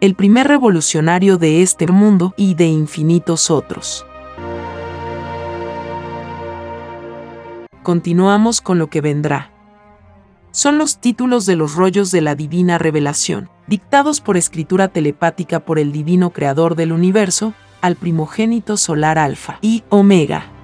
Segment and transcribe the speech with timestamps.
[0.00, 4.04] el primer revolucionario de este mundo y de infinitos otros.
[7.82, 9.52] Continuamos con lo que vendrá.
[10.50, 15.78] Son los títulos de los rollos de la divina revelación, dictados por escritura telepática por
[15.78, 20.55] el divino creador del universo, al primogénito solar alfa y omega.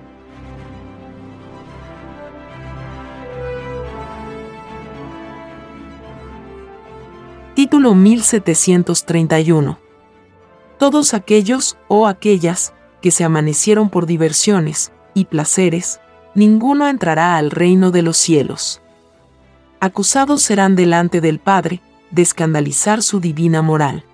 [7.54, 9.78] Título 1731.
[10.78, 16.00] Todos aquellos o aquellas que se amanecieron por diversiones y placeres,
[16.34, 18.80] ninguno entrará al reino de los cielos.
[19.80, 24.06] Acusados serán delante del Padre de escandalizar su divina moral.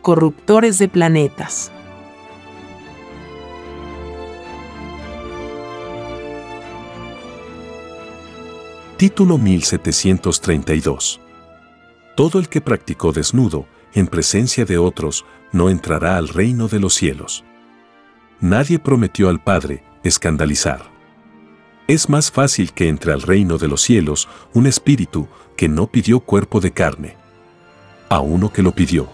[0.00, 1.70] Corruptores de planetas.
[8.96, 11.20] Título 1732
[12.18, 16.94] todo el que practicó desnudo, en presencia de otros, no entrará al reino de los
[16.94, 17.44] cielos.
[18.40, 20.90] Nadie prometió al Padre escandalizar.
[21.86, 26.18] Es más fácil que entre al reino de los cielos un espíritu que no pidió
[26.18, 27.16] cuerpo de carne.
[28.08, 29.08] A uno que lo pidió.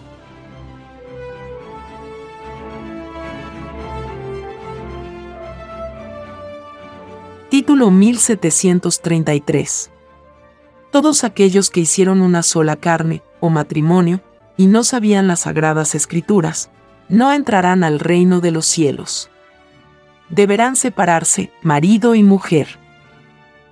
[7.51, 9.91] Título 1733
[10.95, 14.21] todos aquellos que hicieron una sola carne o matrimonio
[14.55, 16.69] y no sabían las sagradas escrituras,
[17.09, 19.29] no entrarán al reino de los cielos.
[20.29, 22.79] Deberán separarse marido y mujer.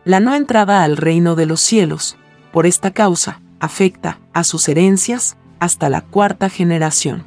[0.04, 2.18] La no entrada al reino de los cielos,
[2.52, 7.24] por esta causa, afecta a sus herencias hasta la cuarta generación.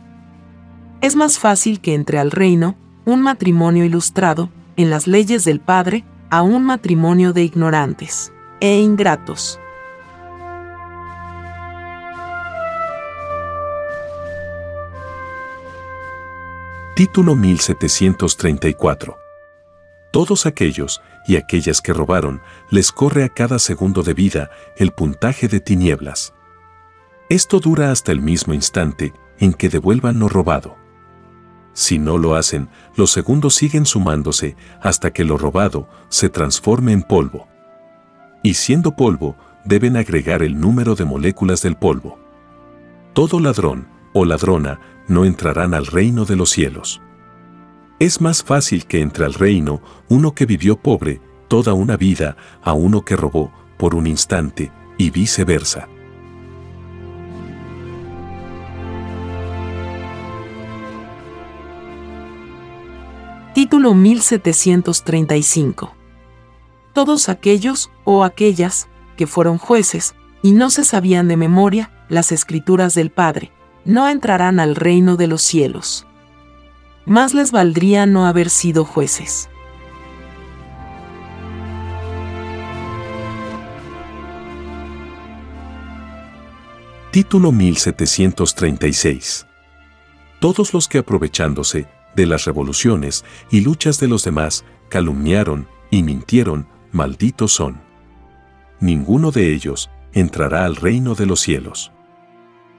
[1.00, 2.76] Es más fácil que entre al reino
[3.06, 8.30] un matrimonio ilustrado en las leyes del Padre a un matrimonio de ignorantes
[8.60, 9.58] e ingratos.
[16.96, 19.18] Título 1734.
[20.12, 22.40] Todos aquellos y aquellas que robaron
[22.70, 24.48] les corre a cada segundo de vida
[24.78, 26.32] el puntaje de tinieblas.
[27.28, 30.76] Esto dura hasta el mismo instante en que devuelvan lo robado.
[31.74, 37.02] Si no lo hacen, los segundos siguen sumándose hasta que lo robado se transforme en
[37.02, 37.46] polvo.
[38.42, 42.18] Y siendo polvo, deben agregar el número de moléculas del polvo.
[43.12, 47.02] Todo ladrón o ladrona no entrarán al reino de los cielos.
[47.98, 52.72] Es más fácil que entre al reino uno que vivió pobre toda una vida a
[52.72, 55.86] uno que robó por un instante y viceversa.
[63.52, 65.94] Título 1735.
[66.94, 72.94] Todos aquellos o aquellas que fueron jueces y no se sabían de memoria las escrituras
[72.94, 73.52] del Padre,
[73.86, 76.06] no entrarán al reino de los cielos.
[77.06, 79.48] Más les valdría no haber sido jueces.
[87.12, 89.46] Título 1736.
[90.40, 96.66] Todos los que aprovechándose de las revoluciones y luchas de los demás calumniaron y mintieron,
[96.92, 97.80] malditos son.
[98.80, 101.92] Ninguno de ellos entrará al reino de los cielos.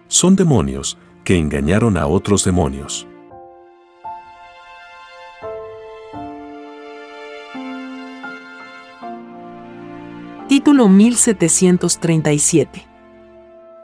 [0.10, 3.06] Son demonios que engañaron a otros demonios.
[10.48, 12.88] Título 1737.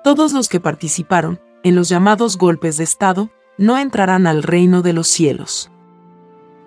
[0.06, 4.94] Todos los que participaron en los llamados golpes de Estado no entrarán al reino de
[4.94, 5.72] los cielos.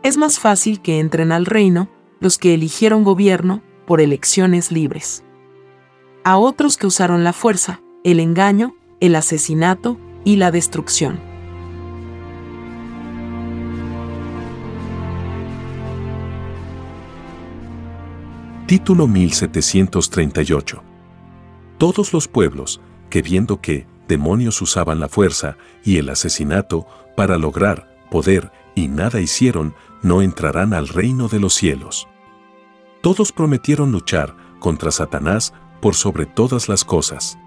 [0.03, 1.89] Es más fácil que entren al reino
[2.21, 5.25] los que eligieron gobierno por elecciones libres.
[6.25, 11.21] A otros que usaron la fuerza, el engaño, el asesinato y la destrucción.
[18.67, 20.83] Título 1738.
[21.79, 27.95] Todos los pueblos, que viendo que demonios usaban la fuerza y el asesinato para lograr
[28.11, 32.09] poder y nada hicieron, no entrarán al reino de los cielos.
[33.03, 37.39] Todos prometieron luchar contra Satanás por sobre todas las cosas.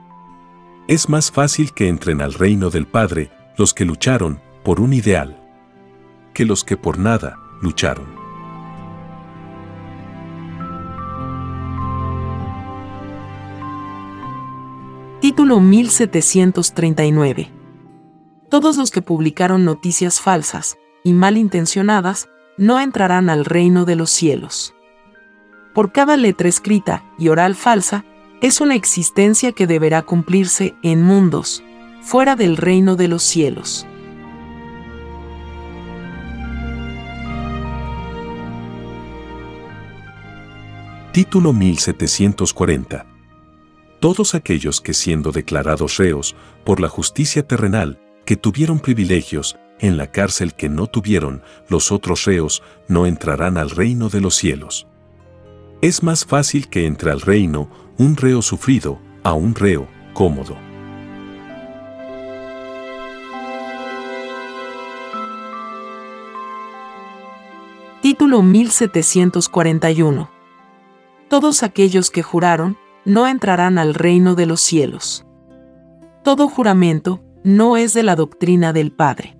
[0.89, 5.39] Es más fácil que entren al reino del Padre los que lucharon por un ideal,
[6.33, 8.07] que los que por nada lucharon.
[15.21, 17.51] Título 1739.
[18.49, 24.73] Todos los que publicaron noticias falsas y malintencionadas no entrarán al reino de los cielos.
[25.75, 28.05] Por cada letra escrita y oral falsa,
[28.41, 31.63] es una existencia que deberá cumplirse en mundos,
[32.01, 33.85] fuera del reino de los cielos.
[41.11, 43.09] Título 1740
[43.99, 50.07] todos aquellos que siendo declarados reos por la justicia terrenal, que tuvieron privilegios en la
[50.07, 54.87] cárcel que no tuvieron los otros reos, no entrarán al reino de los cielos.
[55.81, 57.69] Es más fácil que entre al reino
[57.99, 60.55] un reo sufrido a un reo cómodo.
[68.01, 70.29] Título 1741.
[71.27, 75.25] Todos aquellos que juraron no entrarán al reino de los cielos.
[76.23, 79.37] Todo juramento no es de la doctrina del Padre.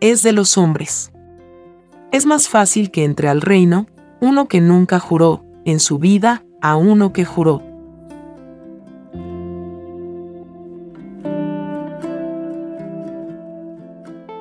[0.00, 1.12] Es de los hombres.
[2.12, 3.86] Es más fácil que entre al reino
[4.20, 7.62] uno que nunca juró en su vida a uno que juró.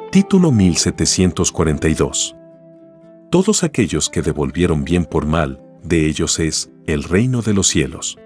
[0.09, 2.37] Título 1742.
[3.29, 8.17] Todos aquellos que devolvieron bien por mal, de ellos es el reino de los cielos.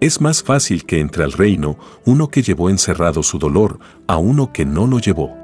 [0.00, 4.52] Es más fácil que entre al reino uno que llevó encerrado su dolor a uno
[4.52, 5.34] que no lo llevó.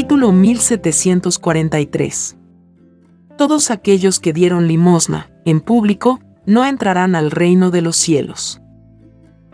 [0.00, 2.38] Título 1743.
[3.36, 8.62] Todos aquellos que dieron limosna en público no entrarán al reino de los cielos.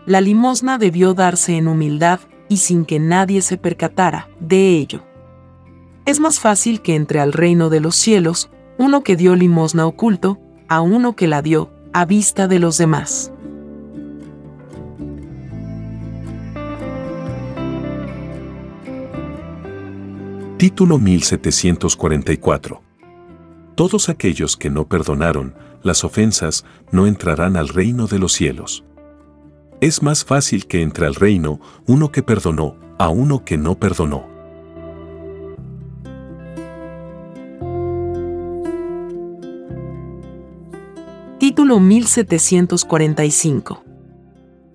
[0.05, 5.03] La limosna debió darse en humildad y sin que nadie se percatara de ello.
[6.05, 10.39] Es más fácil que entre al reino de los cielos uno que dio limosna oculto
[10.69, 13.33] a uno que la dio a vista de los demás.
[20.57, 22.81] Título 1744.
[23.75, 28.83] Todos aquellos que no perdonaron las ofensas no entrarán al reino de los cielos.
[29.81, 34.25] Es más fácil que entre al reino uno que perdonó a uno que no perdonó.
[41.37, 43.83] Título 1745.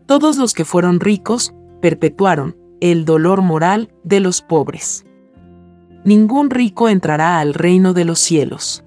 [0.06, 5.06] Todos los que fueron ricos perpetuaron el dolor moral de los pobres.
[6.04, 8.82] Ningún rico entrará al reino de los cielos.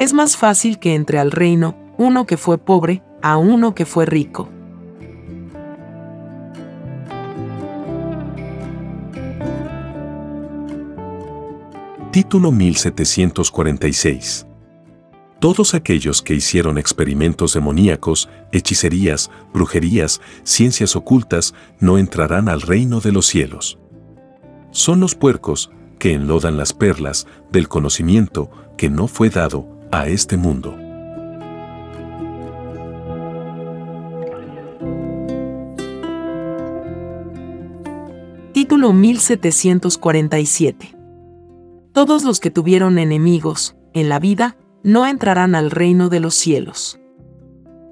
[0.00, 4.04] Es más fácil que entre al reino uno que fue pobre a uno que fue
[4.04, 4.48] rico.
[12.10, 14.46] Título 1746.
[15.38, 23.12] Todos aquellos que hicieron experimentos demoníacos, hechicerías, brujerías, ciencias ocultas, no entrarán al reino de
[23.12, 23.78] los cielos.
[24.72, 30.36] Son los puercos que enlodan las perlas del conocimiento que no fue dado a este
[30.36, 30.76] mundo.
[38.52, 40.96] Título 1747
[41.92, 47.00] Todos los que tuvieron enemigos en la vida no entrarán al reino de los cielos.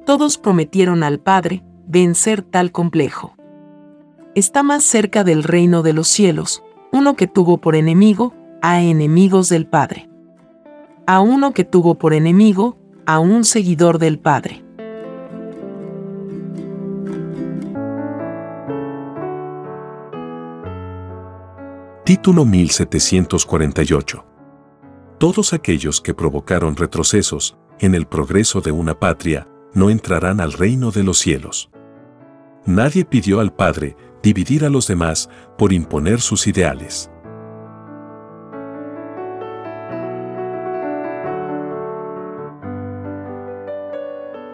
[0.05, 3.35] Todos prometieron al Padre vencer tal complejo.
[4.35, 6.63] Está más cerca del reino de los cielos
[6.97, 10.09] uno que tuvo por enemigo a enemigos del Padre.
[11.07, 14.65] A uno que tuvo por enemigo a un seguidor del Padre.
[22.05, 24.25] Título 1748.
[25.19, 30.91] Todos aquellos que provocaron retrocesos en el progreso de una patria no entrarán al reino
[30.93, 31.69] de los cielos.
[32.65, 37.09] Nadie pidió al Padre dividir a los demás por imponer sus ideales.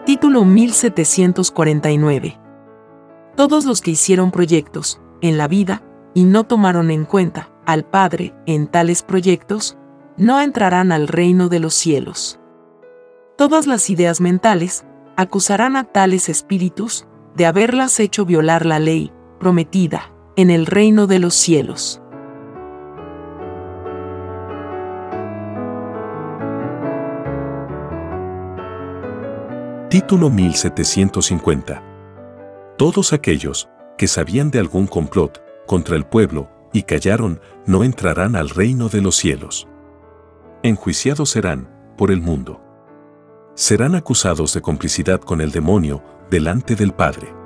[0.05, 2.39] Título 1749.
[3.35, 5.81] Todos los que hicieron proyectos en la vida
[6.13, 9.79] y no tomaron en cuenta al Padre en tales proyectos,
[10.17, 12.39] no entrarán al reino de los cielos.
[13.39, 19.11] Todas las ideas mentales acusarán a tales espíritus de haberlas hecho violar la ley
[19.43, 22.01] prometida en el reino de los cielos.
[29.89, 31.83] Título 1750.
[32.77, 38.49] Todos aquellos que sabían de algún complot contra el pueblo y callaron, no entrarán al
[38.49, 39.67] reino de los cielos.
[40.63, 42.61] Enjuiciados serán por el mundo.
[43.55, 47.42] Serán acusados de complicidad con el demonio delante del Padre.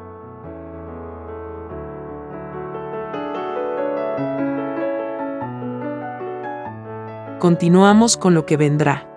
[7.40, 9.08] Continuamos con lo que vendrá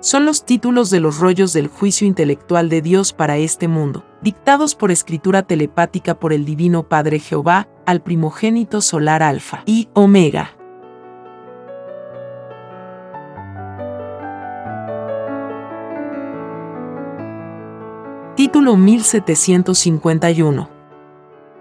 [0.00, 4.74] son los títulos de los rollos del juicio intelectual de Dios para este mundo, dictados
[4.74, 10.56] por escritura telepática por el Divino Padre Jehová al primogénito solar Alfa y Omega.
[18.36, 20.70] Título 1751.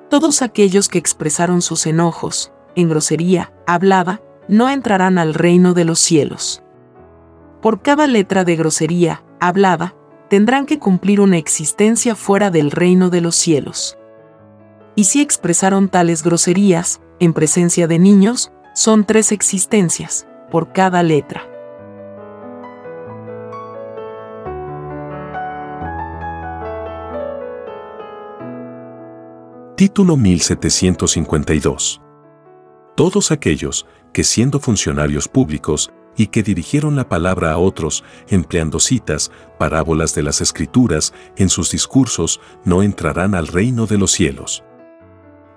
[0.09, 5.99] Todos aquellos que expresaron sus enojos, en grosería, hablada, no entrarán al reino de los
[5.99, 6.61] cielos.
[7.61, 9.95] Por cada letra de grosería hablada,
[10.27, 13.97] tendrán que cumplir una existencia fuera del reino de los cielos.
[14.95, 21.43] Y si expresaron tales groserías, en presencia de niños, son tres existencias, por cada letra.
[29.75, 32.01] Título 1752.
[32.95, 39.31] Todos aquellos que siendo funcionarios públicos y que dirigieron la palabra a otros, empleando citas,
[39.57, 44.63] parábolas de las escrituras, en sus discursos, no entrarán al reino de los cielos.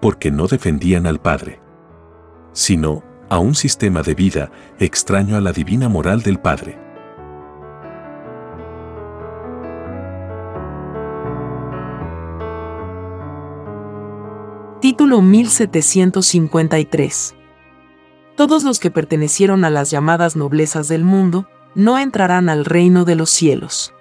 [0.00, 1.61] Porque no defendían al Padre,
[2.52, 6.78] sino a un sistema de vida extraño a la divina moral del Padre.
[14.80, 17.41] Título 1753
[18.36, 23.14] todos los que pertenecieron a las llamadas noblezas del mundo, no entrarán al reino de
[23.14, 23.94] los cielos.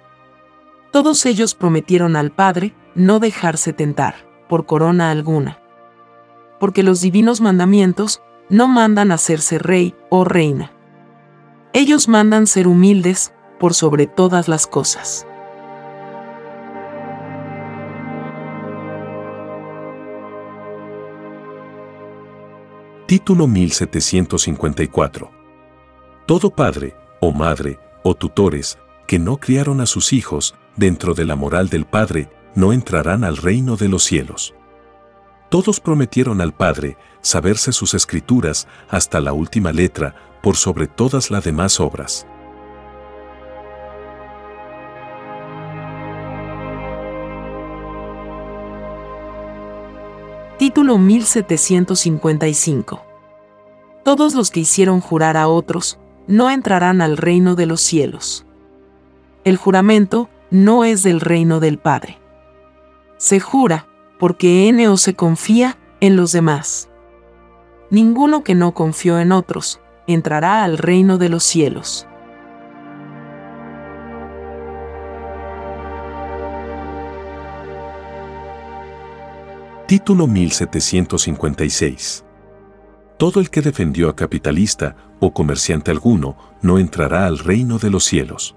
[0.90, 4.14] Todos ellos prometieron al Padre no dejarse tentar,
[4.48, 5.58] por corona alguna.
[6.60, 10.72] Porque los divinos mandamientos no mandan hacerse rey o reina.
[11.72, 15.26] Ellos mandan ser humildes por sobre todas las cosas.
[23.12, 25.30] Título 1754.
[26.24, 31.36] Todo padre, o madre, o tutores, que no criaron a sus hijos dentro de la
[31.36, 34.54] moral del Padre, no entrarán al reino de los cielos.
[35.50, 41.44] Todos prometieron al Padre saberse sus escrituras hasta la última letra por sobre todas las
[41.44, 42.26] demás obras.
[50.62, 53.04] Título 1755.
[54.04, 58.46] Todos los que hicieron jurar a otros, no entrarán al reino de los cielos.
[59.42, 62.20] El juramento no es del reino del Padre.
[63.16, 63.88] Se jura,
[64.20, 66.88] porque N se confía en los demás.
[67.90, 72.06] Ninguno que no confió en otros, entrará al reino de los cielos.
[79.92, 82.24] Título 1756.
[83.18, 88.04] Todo el que defendió a capitalista o comerciante alguno no entrará al reino de los
[88.04, 88.56] cielos.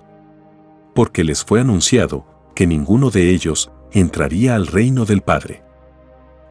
[0.93, 2.25] Porque les fue anunciado
[2.55, 5.61] que ninguno de ellos entraría al reino del Padre.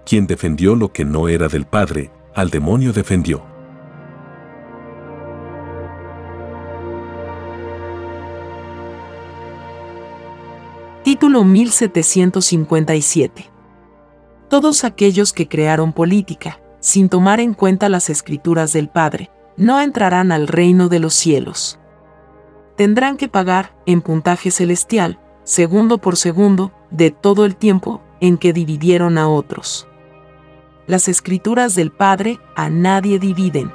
[0.04, 3.42] Quien defendió lo que no era del Padre, al demonio defendió.
[11.04, 13.53] Título 1757.
[14.54, 20.30] Todos aquellos que crearon política, sin tomar en cuenta las escrituras del Padre, no entrarán
[20.30, 21.80] al reino de los cielos.
[22.76, 28.52] Tendrán que pagar, en puntaje celestial, segundo por segundo, de todo el tiempo en que
[28.52, 29.88] dividieron a otros.
[30.86, 33.72] Las escrituras del Padre a nadie dividen.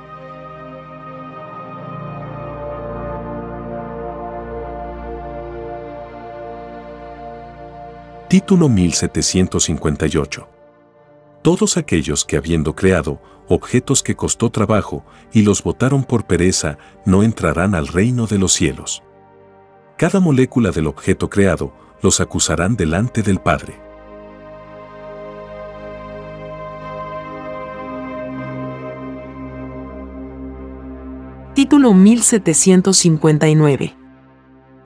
[8.29, 10.58] Título 1758.
[11.49, 15.03] Todos aquellos que habiendo creado objetos que costó trabajo
[15.33, 16.77] y los votaron por pereza,
[17.07, 19.01] no entrarán al reino de los cielos.
[19.97, 23.81] Cada molécula del objeto creado los acusarán delante del Padre.
[31.55, 33.97] Título 1759.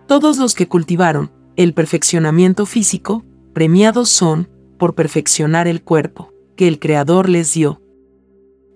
[0.07, 4.47] Todos los que cultivaron el perfeccionamiento físico, premiados son
[4.79, 7.81] por perfeccionar el cuerpo que el Creador les dio.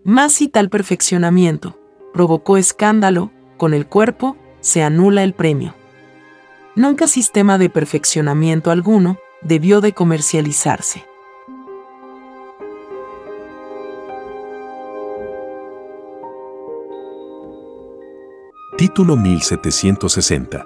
[0.03, 1.79] Más si tal perfeccionamiento
[2.13, 5.75] provocó escándalo con el cuerpo, se anula el premio.
[6.75, 11.05] Nunca sistema de perfeccionamiento alguno debió de comercializarse.
[18.77, 20.65] Título 1760.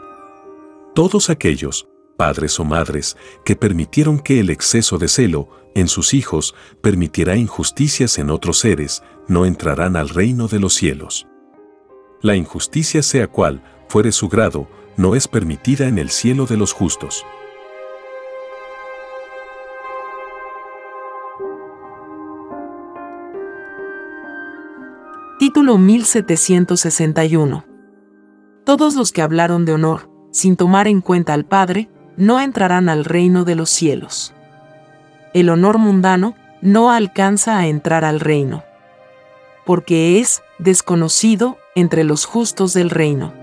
[0.93, 1.87] Todos aquellos,
[2.21, 8.19] padres o madres, que permitieron que el exceso de celo en sus hijos permitirá injusticias
[8.19, 11.25] en otros seres, no entrarán al reino de los cielos.
[12.21, 16.73] La injusticia sea cual fuere su grado, no es permitida en el cielo de los
[16.73, 17.25] justos.
[25.39, 27.65] Título 1761
[28.63, 33.05] todos los que hablaron de honor, sin tomar en cuenta al Padre, no entrarán al
[33.05, 34.33] reino de los cielos.
[35.33, 38.63] El honor mundano no alcanza a entrar al reino,
[39.65, 43.33] porque es desconocido entre los justos del reino.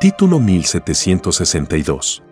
[0.00, 2.22] Título 1762.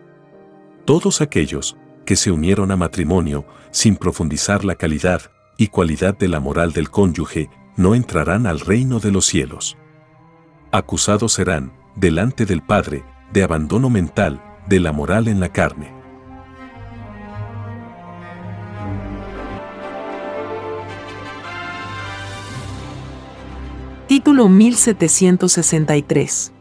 [0.84, 5.22] Todos aquellos que se unieron a matrimonio sin profundizar la calidad
[5.56, 9.76] y cualidad de la moral del cónyuge, no entrarán al reino de los cielos.
[10.70, 15.94] Acusados serán, delante del Padre, de abandono mental de la moral en la carne.
[24.06, 26.52] Título 1763.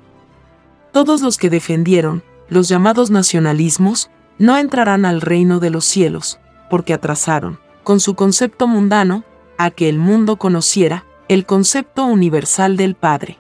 [0.94, 6.94] Todos los que defendieron los llamados nacionalismos no entrarán al reino de los cielos, porque
[6.94, 9.26] atrasaron, con su concepto mundano,
[9.64, 13.38] a que el mundo conociera el concepto universal del Padre.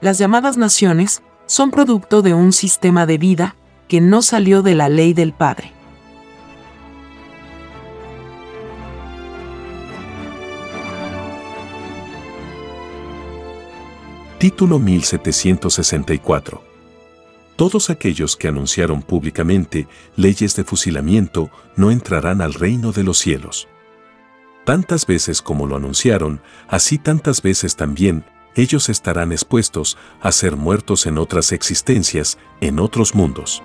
[0.00, 3.54] Las llamadas naciones son producto de un sistema de vida
[3.86, 5.72] que no salió de la ley del Padre.
[14.38, 16.72] Título 1764
[17.54, 23.68] todos aquellos que anunciaron públicamente leyes de fusilamiento no entrarán al reino de los cielos.
[24.64, 31.06] Tantas veces como lo anunciaron, así tantas veces también ellos estarán expuestos a ser muertos
[31.06, 33.62] en otras existencias, en otros mundos.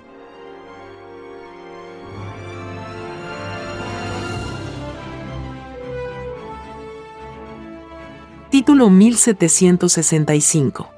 [8.50, 10.90] Título 1765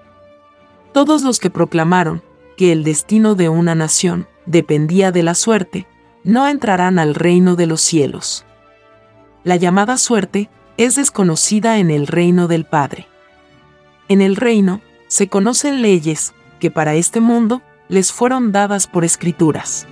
[0.93, 2.23] Todos los que proclamaron
[2.57, 5.87] que el destino de una nación dependía de la suerte,
[6.25, 8.47] no entrarán al reino de los cielos.
[9.45, 13.07] La llamada suerte es desconocida en el reino del Padre.
[14.09, 19.87] En el reino se conocen leyes que para este mundo les fueron dadas por escrituras.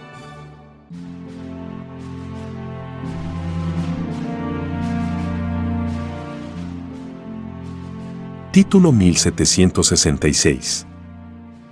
[8.52, 10.88] Título 1766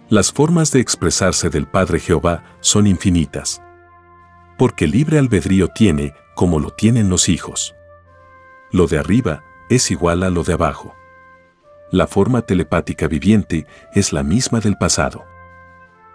[0.09, 3.61] las formas de expresarse del Padre Jehová son infinitas.
[4.59, 7.75] Porque libre albedrío tiene como lo tienen los hijos.
[8.73, 10.95] Lo de arriba es igual a lo de abajo.
[11.91, 15.25] La forma telepática viviente es la misma del pasado.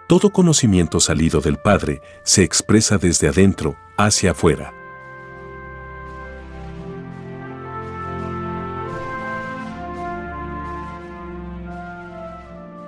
[0.06, 4.74] Todo conocimiento salido del Padre se expresa desde adentro hacia afuera.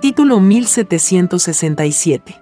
[0.01, 2.39] Título 1767.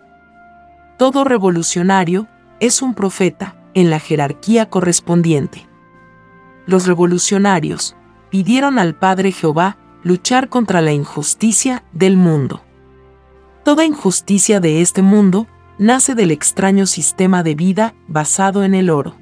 [0.97, 2.27] Todo revolucionario
[2.63, 5.67] es un profeta en la jerarquía correspondiente.
[6.65, 7.97] Los revolucionarios
[8.29, 12.61] pidieron al Padre Jehová luchar contra la injusticia del mundo.
[13.65, 15.45] Toda injusticia de este mundo
[15.77, 19.17] nace del extraño sistema de vida basado en el oro.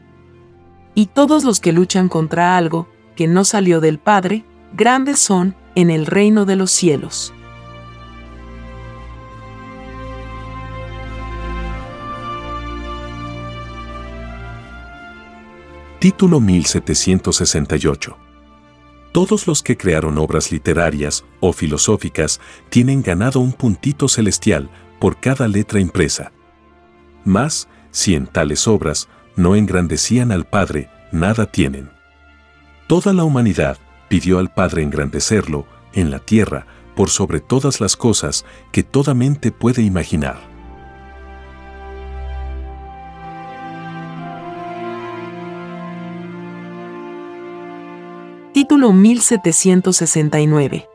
[0.93, 5.89] Y todos los que luchan contra algo que no salió del Padre, grandes son en
[5.89, 7.33] el reino de los cielos.
[16.01, 18.17] Título 1768
[19.11, 25.47] todos los que crearon obras literarias o filosóficas tienen ganado un puntito celestial por cada
[25.47, 26.31] letra impresa.
[27.23, 31.91] Mas, si en tales obras no engrandecían al Padre, nada tienen.
[32.87, 33.77] Toda la humanidad
[34.09, 39.51] pidió al Padre engrandecerlo en la tierra por sobre todas las cosas que toda mente
[39.51, 40.50] puede imaginar.
[48.81, 50.89] Título 1769.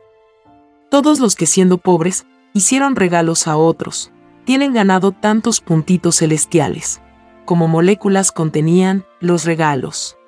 [0.90, 4.10] Todos los que siendo pobres, hicieron regalos a otros,
[4.44, 7.00] tienen ganado tantos puntitos celestiales,
[7.44, 10.18] como moléculas contenían los regalos.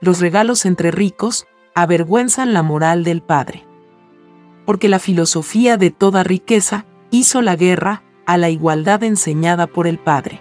[0.00, 3.66] Los regalos entre ricos avergüenzan la moral del Padre.
[4.64, 9.98] Porque la filosofía de toda riqueza hizo la guerra a la igualdad enseñada por el
[9.98, 10.40] Padre.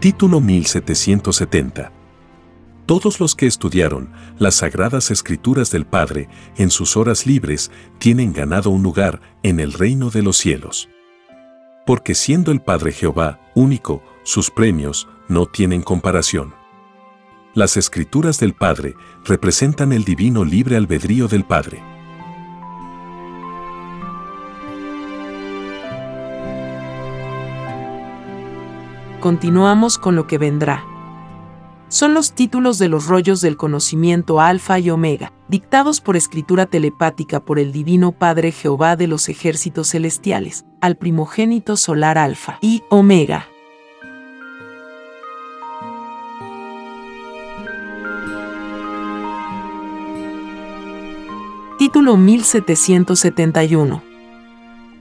[0.00, 1.90] Título 1770.
[2.86, 8.70] Todos los que estudiaron las sagradas escrituras del Padre en sus horas libres tienen ganado
[8.70, 10.88] un lugar en el reino de los cielos.
[11.84, 16.54] Porque siendo el Padre Jehová único, sus premios no tienen comparación.
[17.54, 21.82] Las escrituras del Padre representan el divino libre albedrío del Padre.
[29.20, 30.84] Continuamos con lo que vendrá.
[31.88, 37.40] Son los títulos de los rollos del conocimiento Alfa y Omega, dictados por escritura telepática
[37.40, 43.46] por el Divino Padre Jehová de los ejércitos celestiales, al primogénito solar Alfa y Omega.
[51.78, 54.02] Título 1771.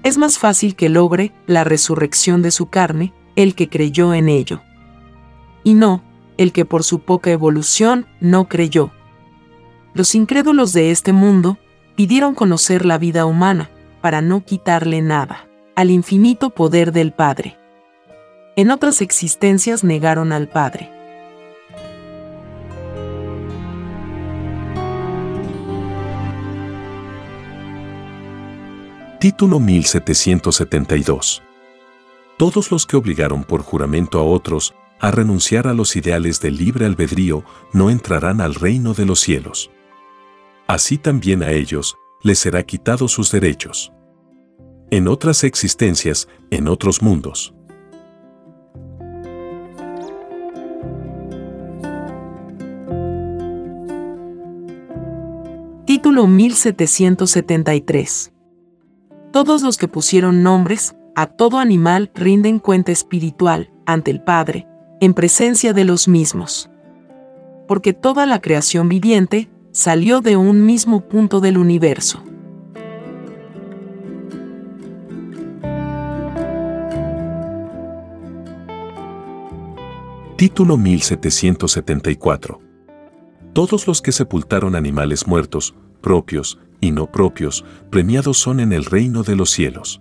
[0.03, 4.62] Es más fácil que logre la resurrección de su carne el que creyó en ello.
[5.63, 6.04] Y no,
[6.38, 8.91] el que por su poca evolución no creyó.
[9.93, 11.58] Los incrédulos de este mundo
[11.95, 13.69] pidieron conocer la vida humana
[14.02, 17.58] para no quitarle nada al infinito poder del Padre.
[18.56, 20.91] En otras existencias negaron al Padre.
[29.19, 31.46] Título 1772
[32.38, 36.86] todos los que obligaron por juramento a otros a renunciar a los ideales del libre
[36.86, 39.71] albedrío no entrarán al reino de los cielos.
[40.67, 43.93] Así también a ellos les será quitado sus derechos.
[44.91, 47.54] En otras existencias, en otros mundos.
[55.86, 58.34] Título 1773.
[59.32, 64.67] Todos los que pusieron nombres a todo animal rinden cuenta espiritual ante el Padre,
[65.01, 66.69] en presencia de los mismos.
[67.67, 72.23] Porque toda la creación viviente salió de un mismo punto del universo.
[80.36, 82.62] Título 1774.
[83.53, 89.23] Todos los que sepultaron animales muertos, propios y no propios, premiados son en el reino
[89.23, 89.99] de los cielos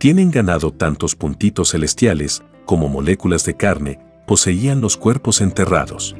[0.00, 6.16] tienen ganado tantos puntitos celestiales como moléculas de carne poseían los cuerpos enterrados.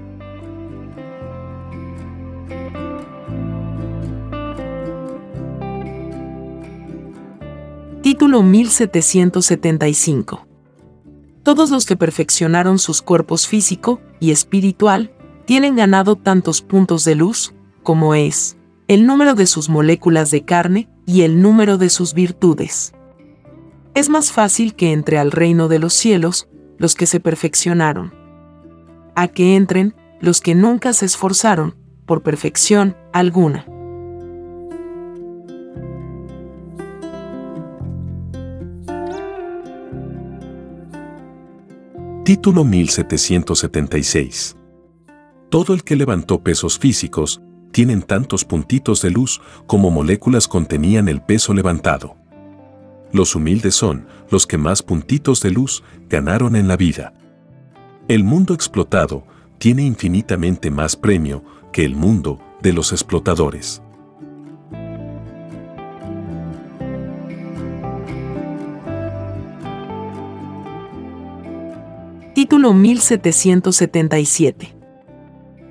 [8.02, 10.46] Título 1775.
[11.42, 15.10] Todos los que perfeccionaron sus cuerpos físico y espiritual
[15.46, 20.90] tienen ganado tantos puntos de luz como es el número de sus moléculas de carne
[21.06, 22.92] y el número de sus virtudes
[23.94, 26.48] es más fácil que entre al reino de los cielos
[26.78, 28.14] los que se perfeccionaron,
[29.14, 31.76] a que entren los que nunca se esforzaron
[32.06, 33.66] por perfección alguna.
[42.24, 44.56] Título 1776.
[45.48, 51.22] Todo el que levantó pesos físicos tienen tantos puntitos de luz como moléculas contenían el
[51.22, 52.19] peso levantado.
[53.12, 57.12] Los humildes son los que más puntitos de luz ganaron en la vida.
[58.06, 59.24] El mundo explotado
[59.58, 61.42] tiene infinitamente más premio
[61.72, 63.82] que el mundo de los explotadores.
[72.34, 74.76] Título 1777.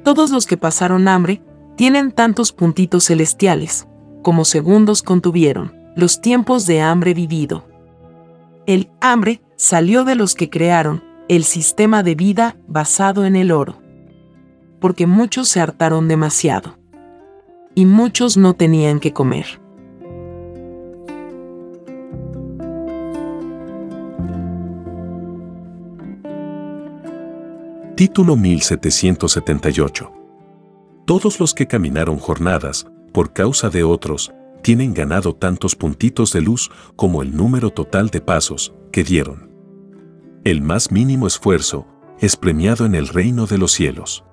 [0.04, 1.42] Todos los que pasaron hambre
[1.78, 3.88] tienen tantos puntitos celestiales,
[4.22, 7.68] como segundos contuvieron los tiempos de hambre vivido.
[8.66, 13.82] El hambre salió de los que crearon el sistema de vida basado en el oro.
[14.80, 16.78] Porque muchos se hartaron demasiado.
[17.76, 19.60] Y muchos no tenían que comer.
[27.98, 30.14] Título 1778.
[31.06, 36.72] Todos los que caminaron jornadas, por causa de otros, tienen ganado tantos puntitos de luz
[36.96, 39.50] como el número total de pasos que dieron.
[40.44, 41.86] El más mínimo esfuerzo
[42.20, 44.24] es premiado en el reino de los cielos.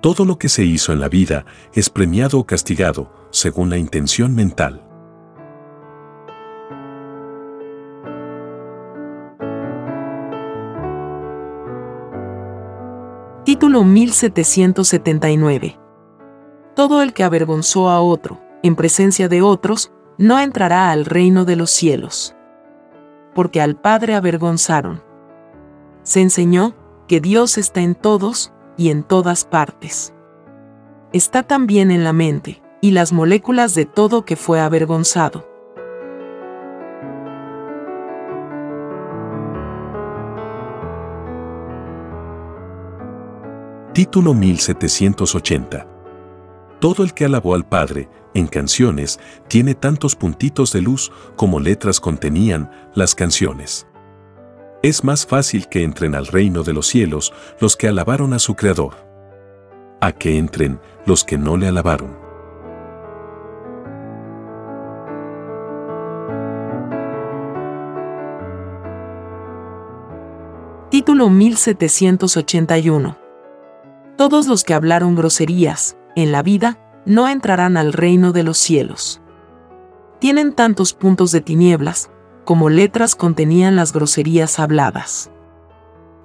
[0.00, 4.34] Todo lo que se hizo en la vida es premiado o castigado según la intención
[4.34, 4.86] mental.
[13.44, 15.78] Título 1779.
[16.74, 21.56] Todo el que avergonzó a otro, en presencia de otros, no entrará al reino de
[21.56, 22.36] los cielos.
[23.34, 25.02] Porque al Padre avergonzaron.
[26.02, 26.74] Se enseñó
[27.08, 30.14] que Dios está en todos y en todas partes.
[31.12, 35.48] Está también en la mente y las moléculas de todo que fue avergonzado.
[43.92, 45.89] Título 1780.
[46.80, 52.00] Todo el que alabó al Padre, en canciones, tiene tantos puntitos de luz como letras
[52.00, 53.86] contenían las canciones.
[54.82, 58.54] Es más fácil que entren al reino de los cielos los que alabaron a su
[58.54, 58.94] Creador,
[60.00, 62.18] a que entren los que no le alabaron.
[70.90, 73.20] Título 1781
[74.20, 79.20] todos los que hablaron groserías, en la vida, no entrarán al reino de los cielos.
[80.18, 82.10] Tienen tantos puntos de tinieblas,
[82.44, 85.30] como letras contenían las groserías habladas.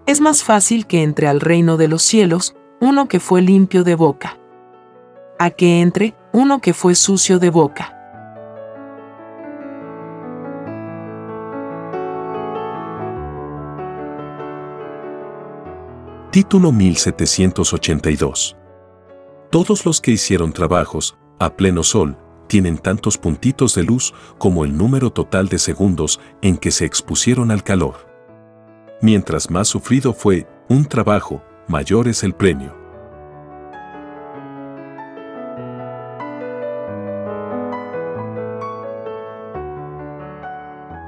[0.06, 3.96] Es más fácil que entre al reino de los cielos uno que fue limpio de
[3.96, 4.38] boca,
[5.40, 7.92] a que entre uno que fue sucio de boca.
[16.32, 18.58] Título 1782.
[19.56, 24.76] Todos los que hicieron trabajos, a pleno sol, tienen tantos puntitos de luz como el
[24.76, 28.06] número total de segundos en que se expusieron al calor.
[29.02, 32.76] Mientras más sufrido fue un trabajo, mayor es el premio.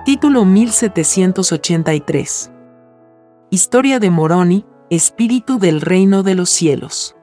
[0.05, 2.51] Título 1783.
[3.49, 7.16] Historia de Moroni, Espíritu del reino de los cielos.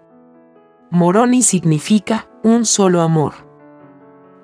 [0.94, 3.33] Moroni significa un solo amor.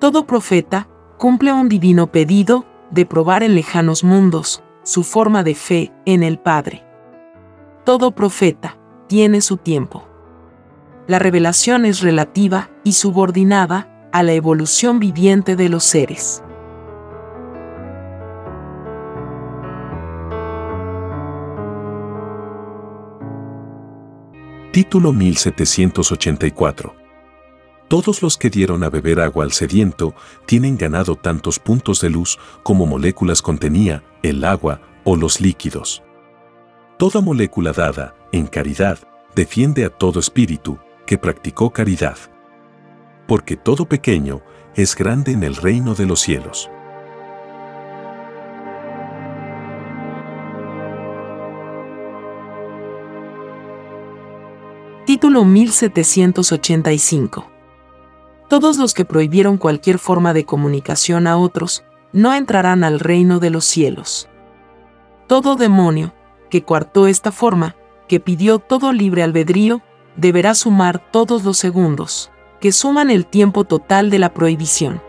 [0.01, 5.93] Todo profeta cumple un divino pedido de probar en lejanos mundos su forma de fe
[6.07, 6.85] en el Padre.
[7.85, 10.09] Todo profeta tiene su tiempo.
[11.07, 16.43] La revelación es relativa y subordinada a la evolución viviente de los seres.
[24.73, 26.95] Título 1784.
[27.89, 30.15] Todos los que dieron a beber agua al sediento
[30.47, 36.05] tienen ganado tantos puntos de luz como moléculas contenía el agua o los líquidos.
[36.99, 39.01] Toda molécula dada, en caridad,
[39.35, 42.19] defiende a todo espíritu que practicó caridad.
[43.27, 44.41] Porque todo pequeño
[44.77, 46.71] es grande en el reino de los cielos.
[55.21, 57.47] Título 1785.
[58.49, 63.51] Todos los que prohibieron cualquier forma de comunicación a otros, no entrarán al reino de
[63.51, 64.31] los cielos.
[65.27, 66.15] Todo demonio,
[66.49, 67.77] que coartó esta forma,
[68.09, 69.83] que pidió todo libre albedrío,
[70.17, 75.03] deberá sumar todos los segundos, que suman el tiempo total de la prohibición.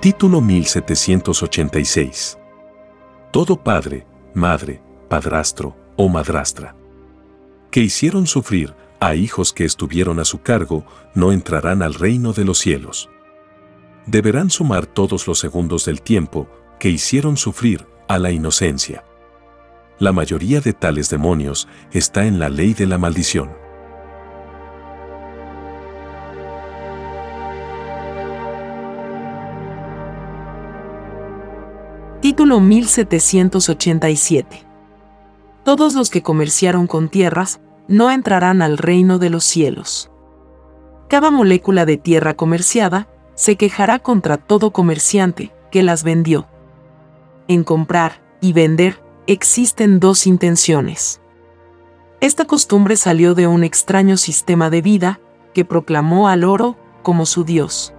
[0.00, 2.38] Título 1786.
[3.32, 6.76] Todo padre madre, padrastro o madrastra.
[7.72, 12.44] Que hicieron sufrir a hijos que estuvieron a su cargo, no entrarán al reino de
[12.44, 13.10] los cielos.
[14.06, 19.04] Deberán sumar todos los segundos del tiempo que hicieron sufrir a la inocencia.
[19.98, 23.50] La mayoría de tales demonios está en la ley de la maldición.
[32.20, 34.64] Título 1787.
[35.62, 40.10] Todos los que comerciaron con tierras no entrarán al reino de los cielos.
[41.08, 46.48] Cada molécula de tierra comerciada se quejará contra todo comerciante que las vendió.
[47.46, 51.20] En comprar y vender existen dos intenciones.
[52.20, 55.20] Esta costumbre salió de un extraño sistema de vida
[55.54, 57.94] que proclamó al oro como su dios.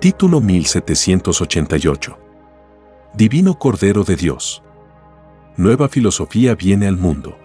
[0.00, 2.18] Título 1788.
[3.12, 4.62] Divino Cordero de Dios.
[5.58, 7.36] Nueva filosofía viene al mundo.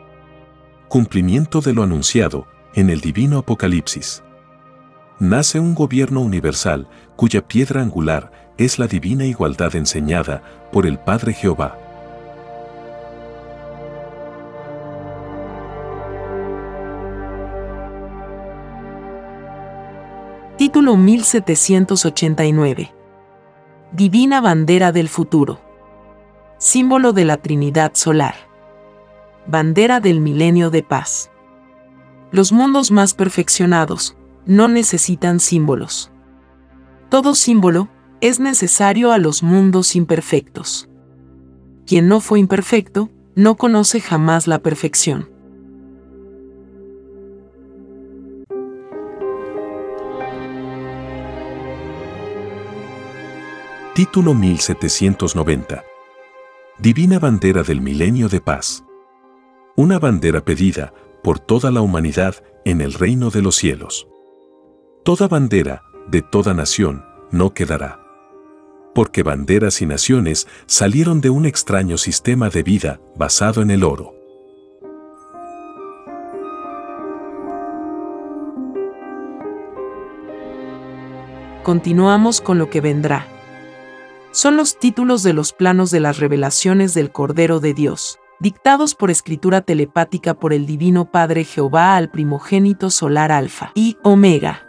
[0.87, 4.23] Cumplimiento de lo anunciado en el divino Apocalipsis.
[5.19, 6.87] Nace un gobierno universal
[7.17, 11.77] cuya piedra angular es la divina igualdad enseñada por el Padre Jehová.
[20.75, 22.93] Título 1789.
[23.93, 25.61] Divina Bandera del Futuro.
[26.57, 28.35] Símbolo de la Trinidad Solar.
[29.47, 31.31] Bandera del Milenio de Paz.
[32.33, 36.11] Los mundos más perfeccionados no necesitan símbolos.
[37.07, 37.87] Todo símbolo
[38.19, 40.89] es necesario a los mundos imperfectos.
[41.87, 45.34] Quien no fue imperfecto, no conoce jamás la perfección.
[53.95, 55.85] Título 1790.
[56.79, 58.83] Divina Bandera del Milenio de Paz.
[59.77, 64.05] Una bandera pedida por toda la humanidad en el reino de los cielos.
[65.05, 68.01] Toda bandera, de toda nación, no quedará.
[68.93, 74.13] Porque banderas y naciones salieron de un extraño sistema de vida basado en el oro.
[81.63, 83.29] Continuamos con lo que vendrá
[84.35, 89.09] son los títulos de los planos de las revelaciones del Cordero de Dios, dictados por
[89.09, 94.67] escritura telepática por el Divino Padre Jehová al primogénito solar Alfa y Omega.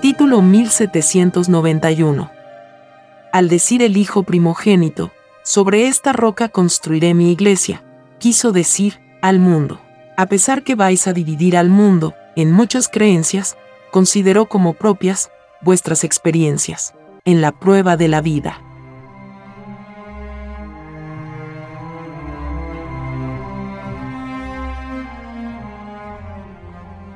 [0.00, 2.30] Título 1791.
[3.34, 7.84] Al decir el Hijo primogénito, sobre esta roca construiré mi iglesia,
[8.18, 9.78] quiso decir, al mundo
[10.16, 13.56] a pesar que vais a dividir al mundo en muchas creencias,
[13.90, 15.30] consideró como propias
[15.62, 18.60] vuestras experiencias en la prueba de la vida.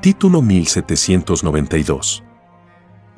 [0.00, 2.22] Título 1792.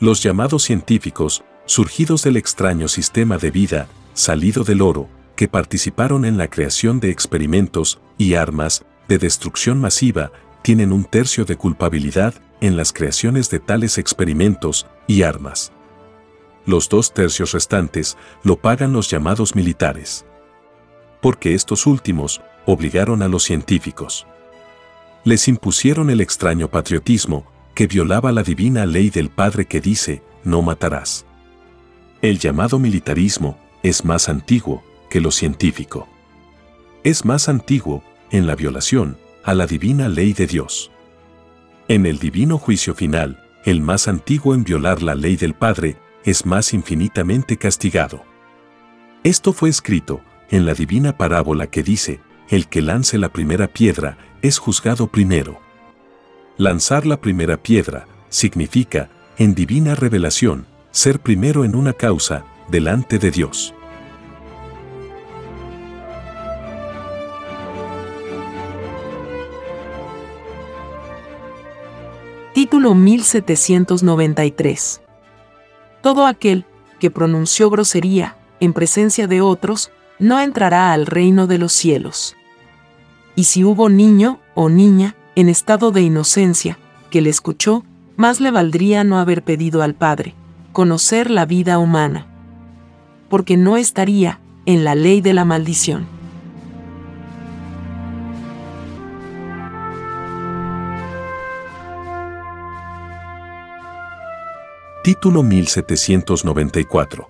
[0.01, 6.37] Los llamados científicos, surgidos del extraño sistema de vida, salido del oro, que participaron en
[6.37, 10.31] la creación de experimentos y armas de destrucción masiva
[10.63, 15.73] tienen un tercio de culpabilidad en las creaciones de tales experimentos y armas.
[16.65, 20.25] Los dos tercios restantes lo pagan los llamados militares.
[21.21, 24.29] Porque estos últimos obligaron a los científicos.
[25.25, 30.63] Les impusieron el extraño patriotismo que violaba la divina ley del Padre que dice, no
[30.63, 31.27] matarás.
[32.23, 36.07] El llamado militarismo es más antiguo que lo científico.
[37.03, 40.91] Es más antiguo en la violación a la divina ley de Dios.
[41.89, 46.47] En el divino juicio final, el más antiguo en violar la ley del Padre es
[46.47, 48.23] más infinitamente castigado.
[49.25, 50.21] Esto fue escrito
[50.51, 55.61] en la divina parábola que dice, el que lance la primera piedra es juzgado primero.
[56.57, 63.31] Lanzar la primera piedra significa, en divina revelación, ser primero en una causa delante de
[63.31, 63.75] Dios.
[72.61, 75.01] Título 1793.
[76.03, 76.67] Todo aquel
[76.99, 82.37] que pronunció grosería en presencia de otros no entrará al reino de los cielos.
[83.35, 87.83] Y si hubo niño o niña en estado de inocencia que le escuchó,
[88.19, 90.35] más le valdría no haber pedido al Padre
[90.73, 92.27] conocer la vida humana,
[93.31, 96.20] porque no estaría en la ley de la maldición.
[105.11, 107.29] Título 1794.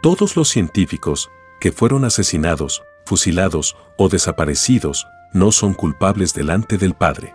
[0.00, 1.30] Todos los científicos
[1.60, 7.34] que fueron asesinados, fusilados o desaparecidos no son culpables delante del Padre.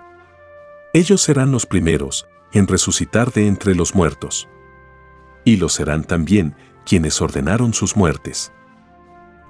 [0.91, 4.49] Ellos serán los primeros en resucitar de entre los muertos.
[5.45, 8.51] Y lo serán también quienes ordenaron sus muertes.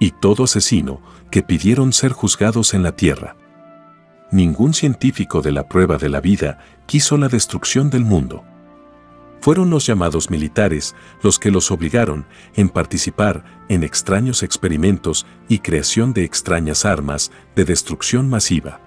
[0.00, 1.00] Y todo asesino
[1.30, 3.36] que pidieron ser juzgados en la tierra.
[4.30, 8.44] Ningún científico de la prueba de la vida quiso la destrucción del mundo.
[9.44, 12.24] Fueron los llamados militares los que los obligaron
[12.54, 18.80] en participar en extraños experimentos y creación de extrañas armas de destrucción masiva.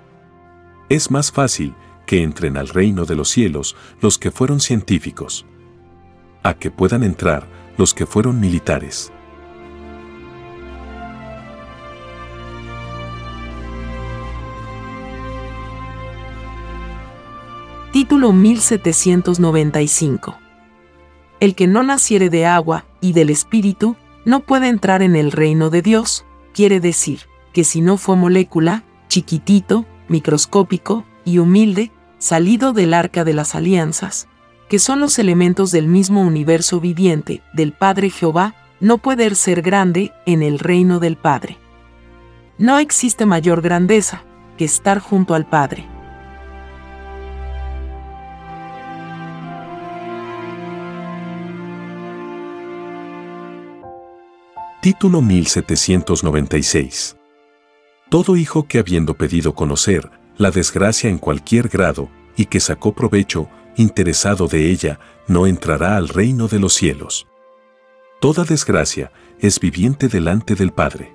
[0.89, 1.75] Es más fácil
[2.07, 5.45] que entren al reino de los cielos los que fueron científicos,
[6.41, 7.47] a que puedan entrar
[7.77, 9.11] los que fueron militares.
[17.91, 20.46] Título 1795
[21.39, 25.69] El que no naciere de agua y del Espíritu no puede entrar en el reino
[25.69, 27.21] de Dios, quiere decir
[27.53, 34.27] que si no fue molécula, chiquitito, microscópico y humilde, salido del arca de las alianzas,
[34.67, 40.11] que son los elementos del mismo universo viviente del Padre Jehová, no puede ser grande
[40.25, 41.57] en el reino del Padre.
[42.57, 44.23] No existe mayor grandeza
[44.57, 45.85] que estar junto al Padre.
[54.87, 57.17] Título 1796.
[58.09, 63.49] Todo hijo que habiendo pedido conocer la desgracia en cualquier grado y que sacó provecho
[63.75, 67.27] interesado de ella, no entrará al reino de los cielos.
[68.21, 71.13] Toda desgracia es viviente delante del Padre.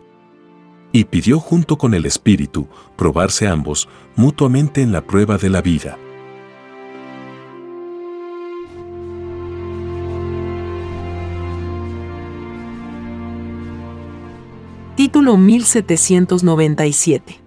[0.92, 5.96] Y pidió junto con el Espíritu probarse ambos mutuamente en la prueba de la vida.
[15.12, 17.38] Título 1797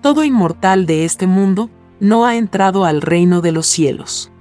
[0.00, 1.68] Todo inmortal de este mundo
[2.00, 4.32] no ha entrado al reino de los cielos.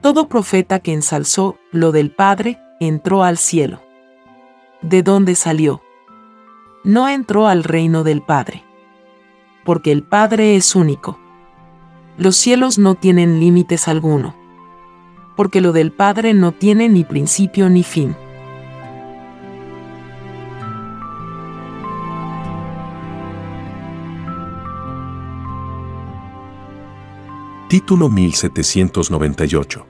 [0.00, 3.82] Todo profeta que ensalzó lo del Padre entró al cielo.
[4.80, 5.82] ¿De dónde salió?
[6.82, 8.64] No entró al reino del Padre.
[9.66, 11.18] Porque el Padre es único.
[12.16, 14.34] Los cielos no tienen límites alguno.
[15.36, 18.16] Porque lo del Padre no tiene ni principio ni fin.
[27.74, 29.84] Título 1798.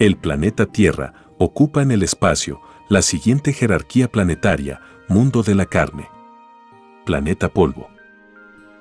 [0.00, 6.08] El planeta Tierra ocupa en el espacio la siguiente jerarquía planetaria, mundo de la carne.
[7.06, 7.88] Planeta polvo.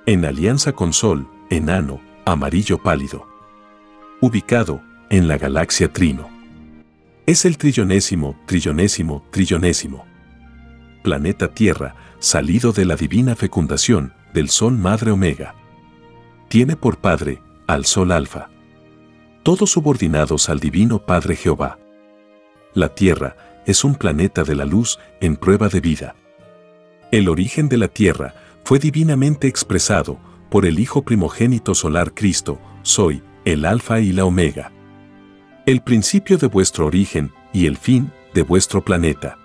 [0.07, 3.28] En alianza con Sol, enano, amarillo pálido.
[4.22, 4.82] Ubicado
[5.12, 6.30] en la galaxia Trino.
[7.28, 10.03] Es el trillonésimo, trillonésimo, trillonésimo.
[11.03, 15.53] Planeta Tierra, salido de la divina fecundación del Sol Madre Omega.
[16.47, 18.49] Tiene por padre al Sol Alfa.
[19.43, 21.78] Todos subordinados al Divino Padre Jehová.
[22.74, 26.15] La Tierra es un planeta de la luz en prueba de vida.
[27.11, 30.17] El origen de la Tierra fue divinamente expresado
[30.49, 34.72] por el Hijo primogénito solar Cristo, soy el Alfa y la Omega.
[35.67, 39.38] El principio de vuestro origen y el fin de vuestro planeta.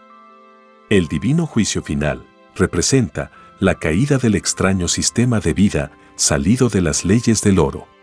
[0.89, 2.25] El divino juicio final
[2.57, 7.94] representa la caída del extraño sistema de vida salido de las leyes del oro.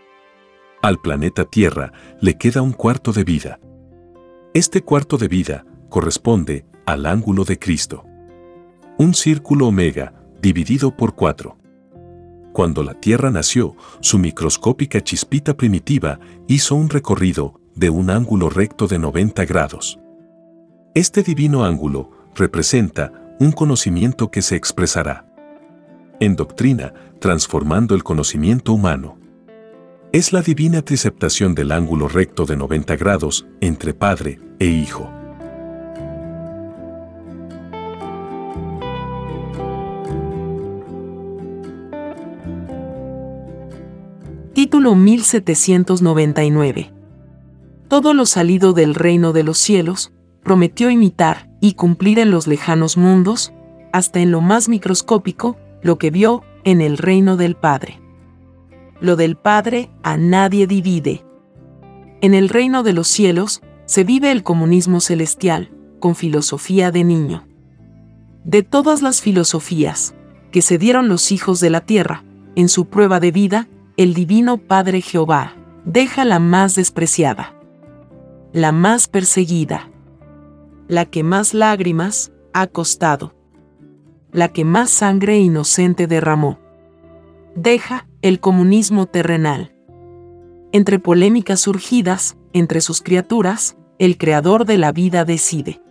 [0.82, 3.60] Al planeta Tierra le queda un cuarto de vida.
[4.52, 8.04] Este cuarto de vida corresponde al ángulo de Cristo.
[8.98, 11.56] Un círculo omega dividido por cuatro.
[12.52, 16.18] Cuando la Tierra nació, su microscópica chispita primitiva
[16.48, 20.00] hizo un recorrido de un ángulo recto de 90 grados.
[20.96, 25.26] Este divino ángulo representa un conocimiento que se expresará
[26.18, 29.21] en doctrina, transformando el conocimiento humano
[30.12, 35.10] es la divina triceptación del ángulo recto de 90 grados entre Padre e Hijo.
[44.52, 46.92] Título 1799
[47.88, 52.98] Todo lo salido del reino de los cielos, prometió imitar y cumplir en los lejanos
[52.98, 53.54] mundos,
[53.94, 58.01] hasta en lo más microscópico, lo que vio en el reino del Padre
[59.02, 61.26] lo del Padre a nadie divide.
[62.22, 67.46] En el reino de los cielos se vive el comunismo celestial, con filosofía de niño.
[68.44, 70.14] De todas las filosofías
[70.52, 72.24] que se dieron los hijos de la tierra,
[72.54, 77.54] en su prueba de vida, el divino Padre Jehová deja la más despreciada.
[78.52, 79.88] la más perseguida,
[80.86, 83.34] la que más lágrimas ha costado,
[84.30, 86.58] la que más sangre inocente derramó.
[87.54, 89.74] Deja el comunismo terrenal.
[90.72, 95.82] Entre polémicas surgidas, entre sus criaturas, el creador de la vida decide.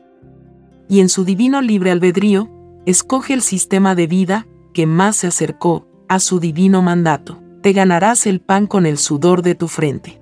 [0.89, 2.49] Y en su divino libre albedrío,
[2.88, 7.39] escoge el sistema de vida que más se acercó a su divino mandato.
[7.62, 10.20] Te ganarás el pan con el sudor de tu frente.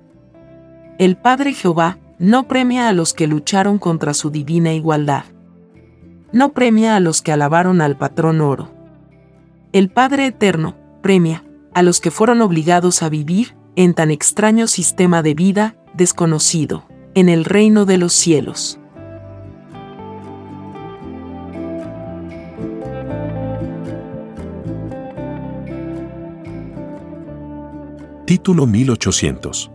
[0.98, 5.24] El Padre Jehová no premia a los que lucharon contra su divina igualdad.
[6.32, 8.70] No premia a los que alabaron al patrón oro.
[9.72, 11.44] El Padre Eterno premia
[11.74, 16.84] a los que fueron obligados a vivir en tan extraño sistema de vida desconocido,
[17.14, 18.78] en el reino de los cielos.
[28.26, 29.72] Título 1800.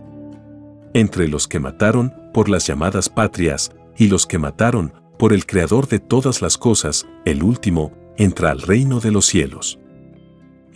[0.94, 5.88] Entre los que mataron por las llamadas patrias y los que mataron por el Creador
[5.88, 9.78] de todas las cosas, el último, entra al reino de los cielos.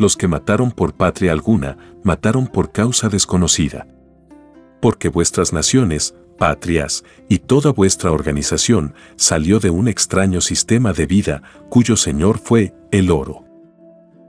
[0.01, 3.87] Los que mataron por patria alguna, mataron por causa desconocida.
[4.81, 11.43] Porque vuestras naciones, patrias y toda vuestra organización salió de un extraño sistema de vida
[11.69, 13.45] cuyo Señor fue el oro.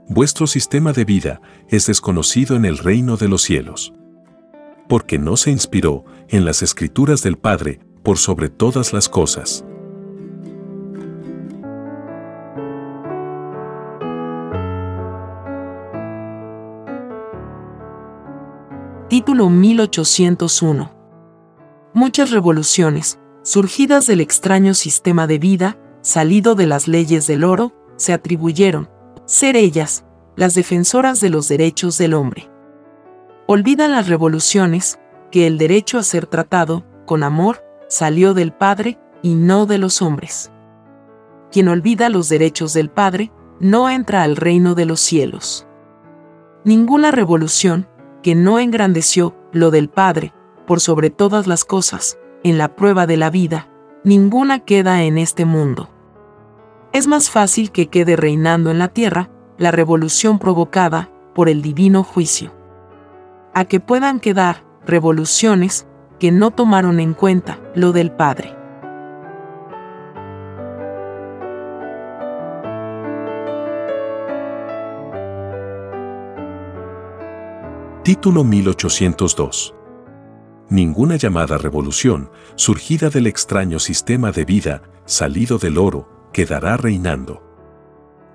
[0.08, 3.94] Vuestro sistema de vida es desconocido en el reino de los cielos.
[4.90, 9.64] Porque no se inspiró en las escrituras del Padre por sobre todas las cosas.
[19.12, 20.90] Título 1801.
[21.92, 28.14] Muchas revoluciones, surgidas del extraño sistema de vida, salido de las leyes del oro, se
[28.14, 28.88] atribuyeron,
[29.26, 32.50] ser ellas, las defensoras de los derechos del hombre.
[33.46, 34.98] Olvidan las revoluciones,
[35.30, 40.00] que el derecho a ser tratado, con amor, salió del Padre y no de los
[40.00, 40.50] hombres.
[41.50, 45.66] Quien olvida los derechos del Padre, no entra al reino de los cielos.
[46.64, 47.88] Ninguna revolución,
[48.22, 50.32] que no engrandeció lo del Padre,
[50.66, 53.68] por sobre todas las cosas, en la prueba de la vida,
[54.04, 55.88] ninguna queda en este mundo.
[56.92, 62.04] Es más fácil que quede reinando en la tierra la revolución provocada por el divino
[62.04, 62.52] juicio.
[63.54, 65.86] A que puedan quedar revoluciones
[66.18, 68.61] que no tomaron en cuenta lo del Padre.
[78.04, 79.76] Título 1802.
[80.68, 87.44] Ninguna llamada revolución, surgida del extraño sistema de vida, salido del oro, quedará reinando.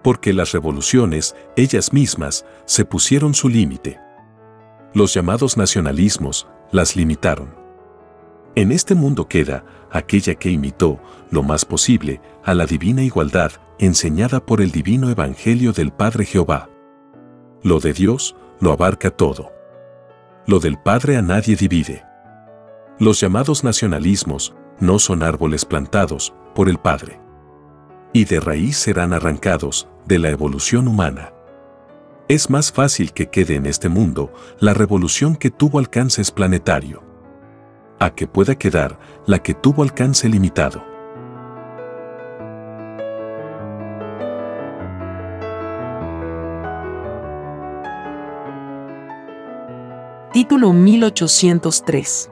[0.05, 3.99] Porque las revoluciones, ellas mismas, se pusieron su límite.
[4.93, 7.53] Los llamados nacionalismos las limitaron.
[8.55, 10.97] En este mundo queda aquella que imitó,
[11.29, 16.69] lo más posible, a la divina igualdad enseñada por el divino Evangelio del Padre Jehová.
[17.63, 19.56] Lo de Dios lo abarca todo
[20.47, 22.05] lo del Padre a nadie divide.
[22.99, 27.19] Los llamados nacionalismos no son árboles plantados por el Padre.
[28.13, 31.33] Y de raíz serán arrancados de la evolución humana.
[32.29, 37.03] Es más fácil que quede en este mundo la revolución que tuvo alcances planetario,
[37.99, 40.96] a que pueda quedar la que tuvo alcance limitado.
[50.37, 52.29] Título 1803.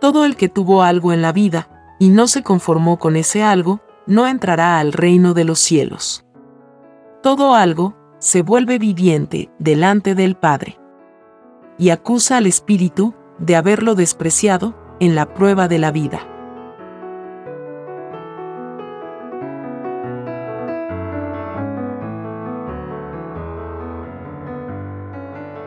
[0.00, 3.80] Todo el que tuvo algo en la vida y no se conformó con ese algo,
[4.08, 6.26] no entrará al reino de los cielos.
[7.22, 10.80] Todo algo se vuelve viviente delante del Padre
[11.78, 16.26] y acusa al Espíritu de haberlo despreciado en la prueba de la vida.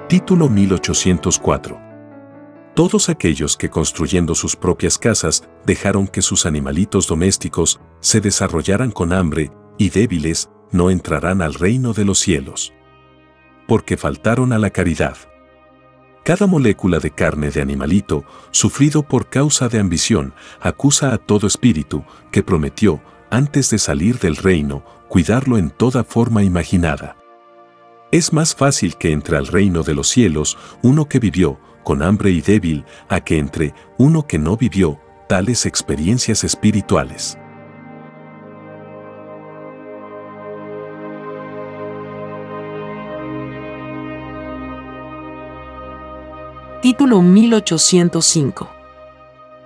[0.09, 1.79] Título 1804.
[2.73, 9.13] Todos aquellos que construyendo sus propias casas dejaron que sus animalitos domésticos se desarrollaran con
[9.13, 12.73] hambre y débiles, no entrarán al reino de los cielos.
[13.67, 15.15] Porque faltaron a la caridad.
[16.23, 22.03] Cada molécula de carne de animalito, sufrido por causa de ambición, acusa a todo espíritu
[22.31, 22.99] que prometió,
[23.29, 27.18] antes de salir del reino, cuidarlo en toda forma imaginada.
[28.11, 32.31] Es más fácil que entre al reino de los cielos uno que vivió, con hambre
[32.31, 37.37] y débil, a que entre uno que no vivió tales experiencias espirituales.
[46.81, 48.69] Título 1805.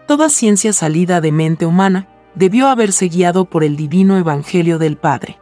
[0.06, 5.40] Toda ciencia salida de mente humana debió haberse guiado por el divino Evangelio del Padre.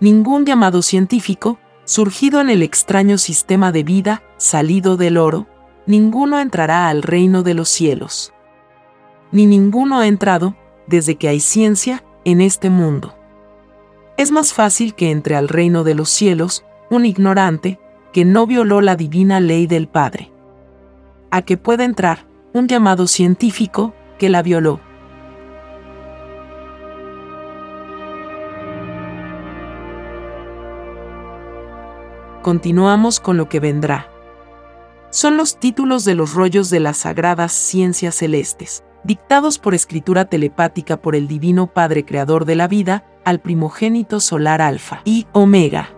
[0.00, 5.46] Ningún llamado científico, surgido en el extraño sistema de vida, salido del oro,
[5.86, 8.32] ninguno entrará al reino de los cielos.
[9.32, 10.56] Ni ninguno ha entrado,
[10.86, 13.14] desde que hay ciencia, en este mundo.
[14.16, 17.80] Es más fácil que entre al reino de los cielos un ignorante
[18.12, 20.30] que no violó la divina ley del Padre.
[21.30, 24.80] A que pueda entrar un llamado científico que la violó.
[32.44, 34.10] Continuamos con lo que vendrá.
[35.08, 41.00] Son los títulos de los rollos de las sagradas ciencias celestes, dictados por escritura telepática
[41.00, 45.88] por el Divino Padre Creador de la vida, al primogénito solar Alfa y Omega.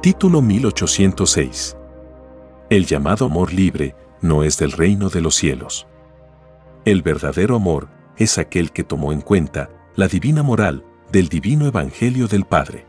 [0.00, 1.76] Título 1806.
[2.70, 5.86] El llamado amor libre no es del reino de los cielos.
[6.84, 12.28] El verdadero amor es aquel que tomó en cuenta la divina moral del divino evangelio
[12.28, 12.86] del Padre.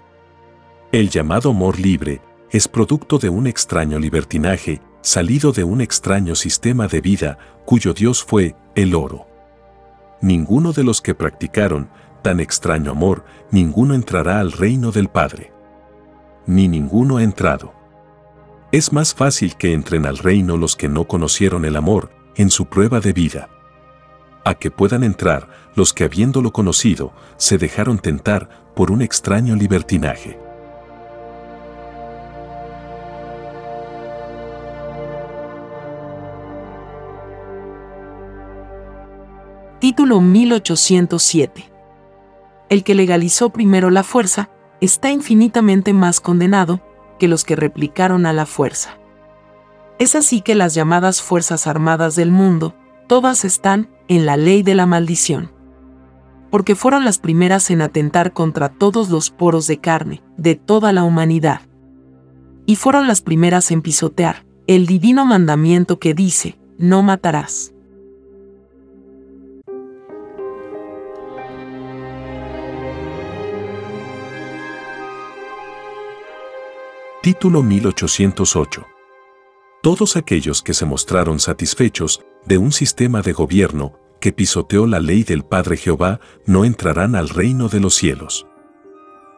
[0.92, 2.22] El llamado amor libre
[2.52, 8.24] es producto de un extraño libertinaje salido de un extraño sistema de vida cuyo Dios
[8.24, 9.28] fue el oro.
[10.22, 11.90] Ninguno de los que practicaron
[12.22, 15.54] tan extraño amor, ninguno entrará al reino del Padre
[16.46, 17.74] ni ninguno ha entrado.
[18.72, 22.66] Es más fácil que entren al reino los que no conocieron el amor en su
[22.66, 23.50] prueba de vida.
[24.46, 30.38] A que puedan entrar los que habiéndolo conocido se dejaron tentar por un extraño libertinaje.
[39.80, 41.70] Título 1807.
[42.70, 46.82] El que legalizó primero la fuerza está infinitamente más condenado
[47.20, 48.98] que los que replicaron a la fuerza.
[50.00, 52.76] Es así que las llamadas Fuerzas Armadas del mundo,
[53.08, 55.52] todas están en la ley de la maldición.
[56.52, 61.04] Porque fueron las primeras en atentar contra todos los poros de carne de toda la
[61.04, 61.62] humanidad.
[62.66, 67.74] Y fueron las primeras en pisotear el divino mandamiento que dice, no matarás.
[77.22, 78.93] Título 1808.
[79.84, 85.24] Todos aquellos que se mostraron satisfechos de un sistema de gobierno que pisoteó la ley
[85.24, 88.48] del Padre Jehová no entrarán al reino de los cielos.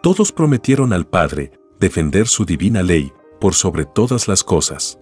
[0.03, 4.99] Todos prometieron al Padre defender su divina ley por sobre todas las cosas.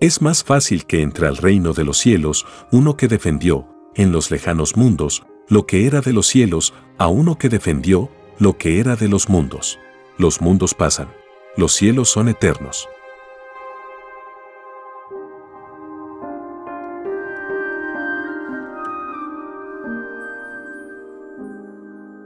[0.00, 4.32] Es más fácil que entre al reino de los cielos uno que defendió, en los
[4.32, 8.96] lejanos mundos, lo que era de los cielos, a uno que defendió lo que era
[8.96, 9.78] de los mundos.
[10.18, 11.08] Los mundos pasan
[11.56, 12.88] los cielos son eternos.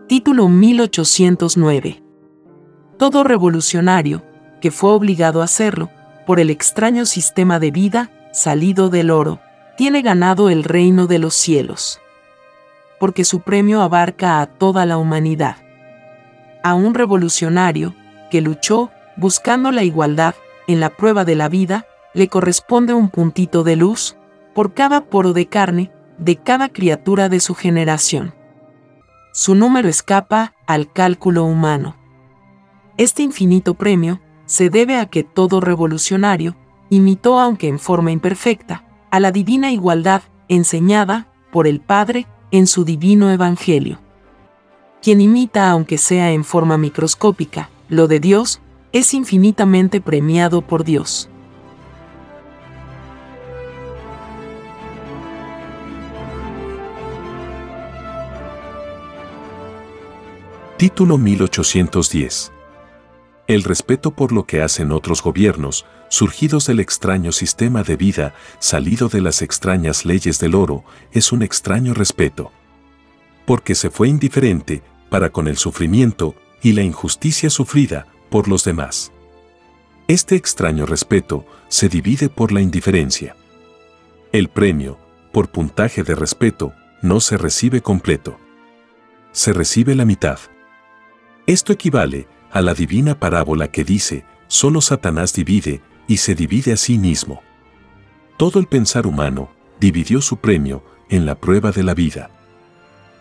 [0.06, 2.02] Título 1809.
[2.98, 4.22] Todo revolucionario,
[4.60, 5.88] que fue obligado a hacerlo,
[6.26, 9.40] por el extraño sistema de vida salido del oro,
[9.78, 12.02] tiene ganado el reino de los cielos.
[13.00, 15.56] Porque su premio abarca a toda la humanidad.
[16.62, 17.94] A un revolucionario
[18.30, 20.34] que luchó buscando la igualdad
[20.66, 24.18] en la prueba de la vida, le corresponde un puntito de luz
[24.54, 28.43] por cada poro de carne de cada criatura de su generación.
[29.36, 31.96] Su número escapa al cálculo humano.
[32.96, 36.54] Este infinito premio se debe a que todo revolucionario
[36.88, 42.84] imitó, aunque en forma imperfecta, a la divina igualdad enseñada por el Padre en su
[42.84, 43.98] divino Evangelio.
[45.02, 48.60] Quien imita, aunque sea en forma microscópica, lo de Dios,
[48.92, 51.28] es infinitamente premiado por Dios.
[60.84, 62.52] Título 1810.
[63.46, 69.08] El respeto por lo que hacen otros gobiernos, surgidos del extraño sistema de vida, salido
[69.08, 72.52] de las extrañas leyes del oro, es un extraño respeto.
[73.46, 79.10] Porque se fue indiferente para con el sufrimiento y la injusticia sufrida, por los demás.
[80.06, 83.36] Este extraño respeto se divide por la indiferencia.
[84.32, 84.98] El premio,
[85.32, 88.38] por puntaje de respeto, no se recibe completo.
[89.32, 90.38] Se recibe la mitad.
[91.46, 96.76] Esto equivale a la divina parábola que dice, solo Satanás divide y se divide a
[96.76, 97.42] sí mismo.
[98.38, 102.30] Todo el pensar humano dividió su premio en la prueba de la vida.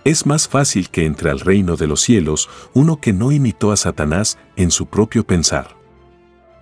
[0.05, 3.77] Es más fácil que entre al reino de los cielos uno que no imitó a
[3.77, 5.75] Satanás en su propio pensar.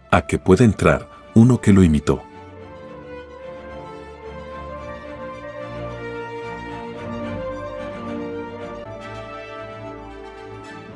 [0.09, 2.23] A que pueda entrar uno que lo imitó.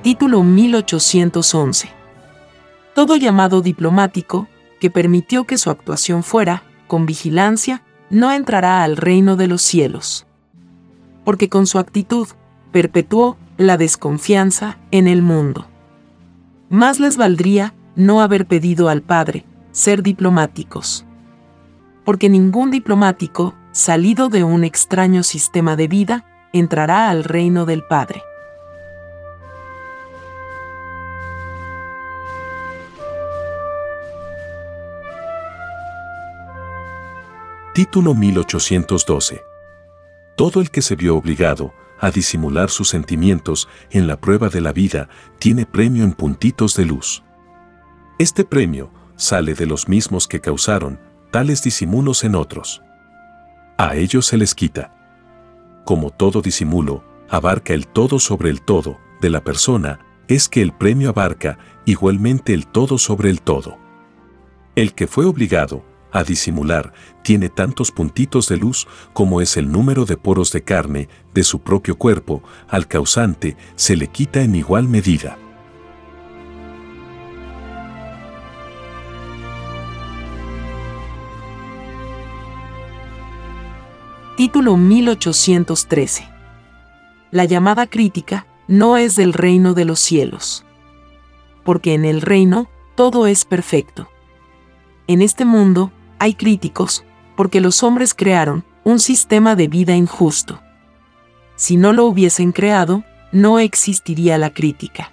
[0.06, 1.90] Título 1811.
[2.94, 4.48] Todo llamado diplomático,
[4.80, 7.82] que permitió que su actuación fuera, con vigilancia,
[8.12, 10.28] no entrará al reino de los cielos.
[11.24, 12.28] Porque con su actitud,
[12.72, 15.66] perpetuó la desconfianza en el mundo.
[16.70, 21.04] Más les valdría no haber pedido al Padre ser diplomáticos.
[22.04, 28.22] Porque ningún diplomático, salido de un extraño sistema de vida, entrará al reino del Padre.
[37.76, 39.44] Título 1812.
[40.38, 44.72] Todo el que se vio obligado a disimular sus sentimientos en la prueba de la
[44.72, 45.10] vida
[45.40, 47.22] tiene premio en puntitos de luz.
[48.18, 51.02] Este premio sale de los mismos que causaron
[51.32, 52.82] tales disimulos en otros.
[53.78, 55.84] A ellos se les quita.
[55.84, 60.00] Como todo disimulo abarca el todo sobre el todo de la persona,
[60.30, 63.78] es que el premio abarca igualmente el todo sobre el todo.
[64.78, 65.84] El que fue obligado
[66.16, 66.94] a disimular
[67.24, 71.60] tiene tantos puntitos de luz como es el número de poros de carne de su
[71.60, 75.38] propio cuerpo, al causante se le quita en igual medida.
[84.38, 86.30] Título 1813.
[87.32, 90.66] La llamada crítica no es del reino de los cielos.
[91.66, 94.08] Porque en el reino todo es perfecto.
[95.08, 97.04] En este mundo hay críticos,
[97.36, 100.62] porque los hombres crearon un sistema de vida injusto.
[101.56, 105.12] Si no lo hubiesen creado, no existiría la crítica.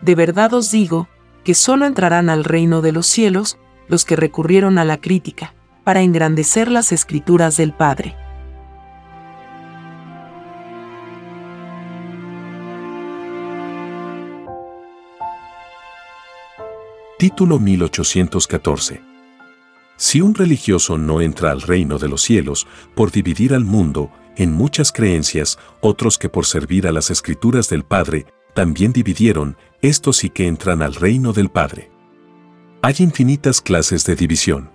[0.00, 1.08] De verdad os digo,
[1.44, 6.00] que solo entrarán al reino de los cielos los que recurrieron a la crítica, para
[6.00, 8.16] engrandecer las escrituras del Padre.
[17.18, 19.13] Título 1814
[19.96, 24.52] si un religioso no entra al reino de los cielos por dividir al mundo en
[24.52, 30.30] muchas creencias, otros que por servir a las escrituras del Padre también dividieron, estos sí
[30.30, 31.90] que entran al reino del Padre.
[32.82, 34.70] Hay infinitas clases de división.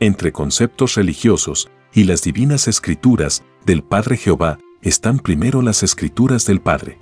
[0.00, 6.60] Entre conceptos religiosos y las divinas escrituras del Padre Jehová están primero las escrituras del
[6.60, 6.98] Padre.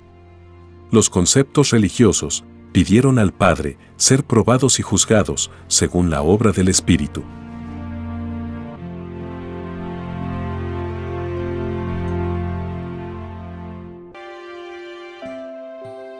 [0.91, 2.45] Los conceptos religiosos
[2.75, 7.23] pidieron al Padre ser probados y juzgados según la obra del Espíritu.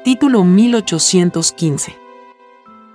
[0.06, 1.98] Título 1815.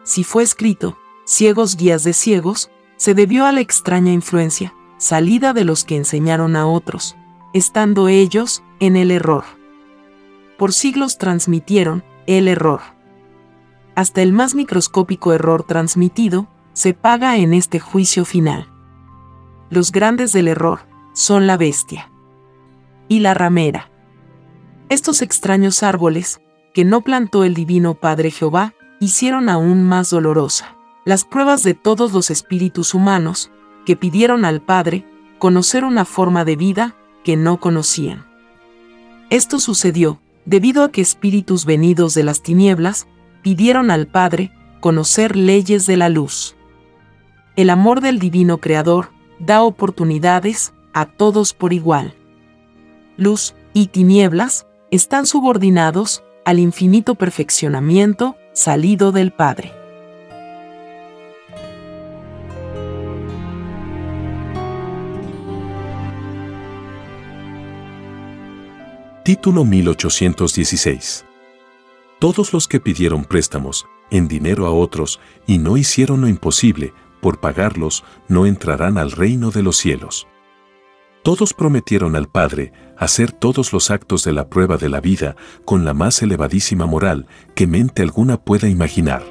[0.05, 0.97] Si fue escrito,
[1.27, 6.57] ciegos guías de ciegos, se debió a la extraña influencia, salida de los que enseñaron
[6.57, 7.15] a otros,
[7.53, 9.45] estando ellos en el error.
[10.57, 12.81] Por siglos transmitieron el error
[13.95, 18.69] hasta el más microscópico error transmitido, se paga en este juicio final.
[19.71, 20.81] Los grandes del error
[21.13, 22.11] son la bestia
[23.09, 23.91] y la ramera.
[24.89, 26.41] Estos extraños árboles,
[26.75, 32.13] que no plantó el Divino Padre Jehová, hicieron aún más dolorosa las pruebas de todos
[32.13, 33.51] los espíritus humanos,
[33.87, 35.07] que pidieron al Padre
[35.39, 38.27] conocer una forma de vida que no conocían.
[39.31, 43.07] Esto sucedió debido a que espíritus venidos de las tinieblas
[43.43, 46.57] pidieron al Padre conocer leyes de la luz.
[47.57, 52.15] El amor del Divino Creador da oportunidades a todos por igual.
[53.17, 59.73] Luz y tinieblas están subordinados al infinito perfeccionamiento salido del Padre.
[69.23, 71.30] Título 1816
[72.21, 76.93] todos los que pidieron préstamos en dinero a otros y no hicieron lo imposible
[77.23, 80.27] por pagarlos, no entrarán al reino de los cielos.
[81.23, 85.85] Todos prometieron al Padre hacer todos los actos de la prueba de la vida con
[85.85, 89.23] la más elevadísima moral que mente alguna pueda imaginar.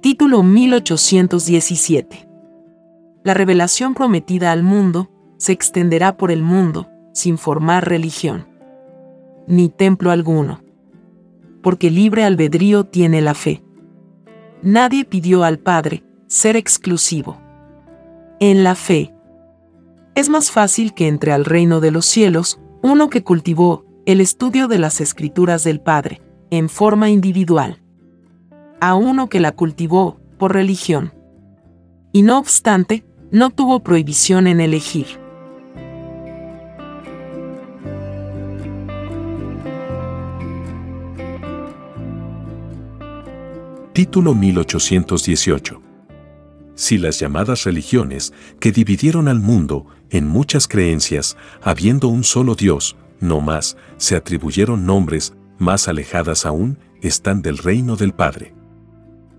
[0.00, 2.31] Título 1817
[3.24, 8.46] la revelación prometida al mundo se extenderá por el mundo sin formar religión,
[9.46, 10.62] ni templo alguno,
[11.62, 13.62] porque libre albedrío tiene la fe.
[14.62, 17.38] Nadie pidió al Padre ser exclusivo.
[18.40, 19.14] En la fe,
[20.14, 24.68] es más fácil que entre al reino de los cielos uno que cultivó el estudio
[24.68, 26.20] de las escrituras del Padre,
[26.50, 27.80] en forma individual,
[28.80, 31.14] a uno que la cultivó por religión.
[32.10, 35.06] Y no obstante, no tuvo prohibición en elegir.
[43.92, 45.82] Título 1818
[46.74, 52.96] si las llamadas religiones que dividieron al mundo en muchas creencias, habiendo un solo Dios,
[53.20, 58.54] no más, se atribuyeron nombres, más alejadas aún, están del reino del Padre.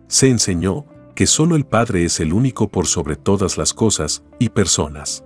[0.08, 0.86] Se enseñó
[1.16, 5.24] que solo el Padre es el único por sobre todas las cosas y personas.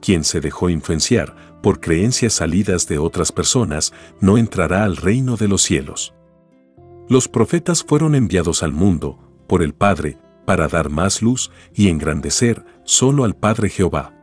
[0.00, 5.48] Quien se dejó influenciar por creencias salidas de otras personas no entrará al reino de
[5.48, 6.14] los cielos.
[7.08, 12.64] Los profetas fueron enviados al mundo, por el Padre, para dar más luz y engrandecer
[12.84, 14.14] solo al Padre Jehová.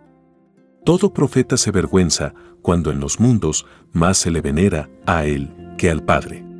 [0.86, 5.90] Todo profeta se vergüenza cuando en los mundos más se le venera a Él que
[5.90, 6.51] al Padre.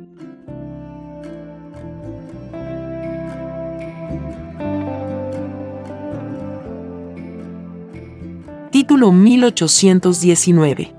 [8.72, 10.94] Título 1819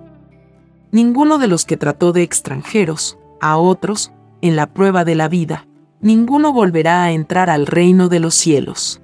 [0.92, 4.12] Ninguno de los que trató de extranjeros, a otros,
[4.44, 5.66] en la prueba de la vida,
[6.00, 9.02] ninguno volverá a entrar al reino de los cielos.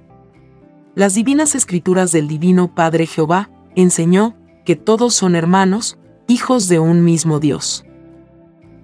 [0.94, 5.98] Las divinas escrituras del Divino Padre Jehová enseñó que todos son hermanos,
[6.28, 7.84] hijos de un mismo Dios.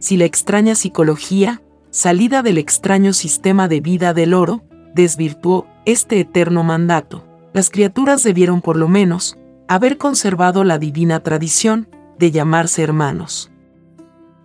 [0.01, 4.65] Si la extraña psicología, salida del extraño sistema de vida del oro,
[4.97, 11.89] desvirtuó este eterno mandato, las criaturas debieron por lo menos haber conservado la divina tradición
[12.19, 13.51] de llamarse hermanos.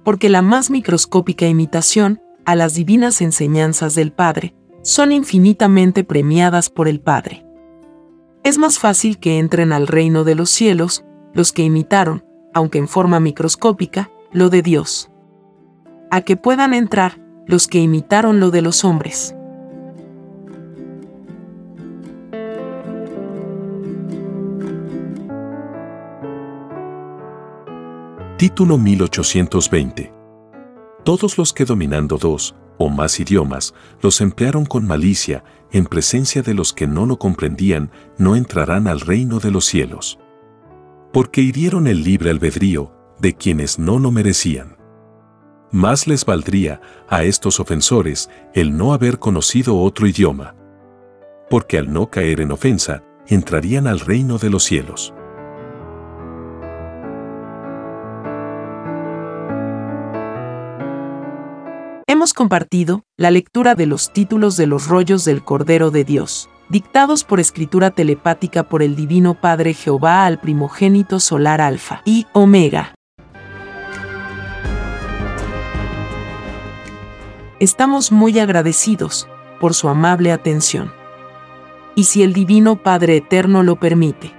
[0.03, 6.88] Porque la más microscópica imitación a las divinas enseñanzas del Padre, son infinitamente premiadas por
[6.88, 7.45] el Padre.
[8.43, 12.88] Es más fácil que entren al reino de los cielos los que imitaron, aunque en
[12.88, 15.11] forma microscópica, lo de Dios.
[16.09, 19.36] A que puedan entrar los que imitaron lo de los hombres.
[28.42, 30.12] Título 1820
[31.04, 36.56] todos los que dominando dos o más idiomas los emplearon con malicia en presencia de
[36.56, 40.18] los que no lo comprendían, no entrarán al reino de los cielos.
[41.14, 44.76] Porque hirieron el libre albedrío de quienes no lo merecían.
[45.72, 50.56] Más les valdría a estos ofensores el no haber conocido otro idioma.
[51.48, 55.14] Porque al no caer en ofensa, entrarían al reino de los cielos.
[62.22, 67.24] Hemos compartido la lectura de los títulos de los rollos del Cordero de Dios, dictados
[67.24, 72.93] por escritura telepática por el Divino Padre Jehová al primogénito solar Alfa y Omega.
[77.59, 79.28] Estamos muy agradecidos
[79.59, 80.93] por su amable atención.
[81.95, 84.32] Y si el Divino Padre Eterno lo permite,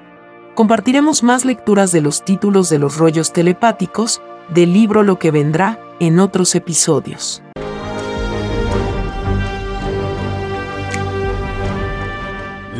[0.54, 4.22] compartiremos más lecturas de los títulos de los rollos telepáticos
[4.54, 7.42] del libro Lo que vendrá en otros episodios.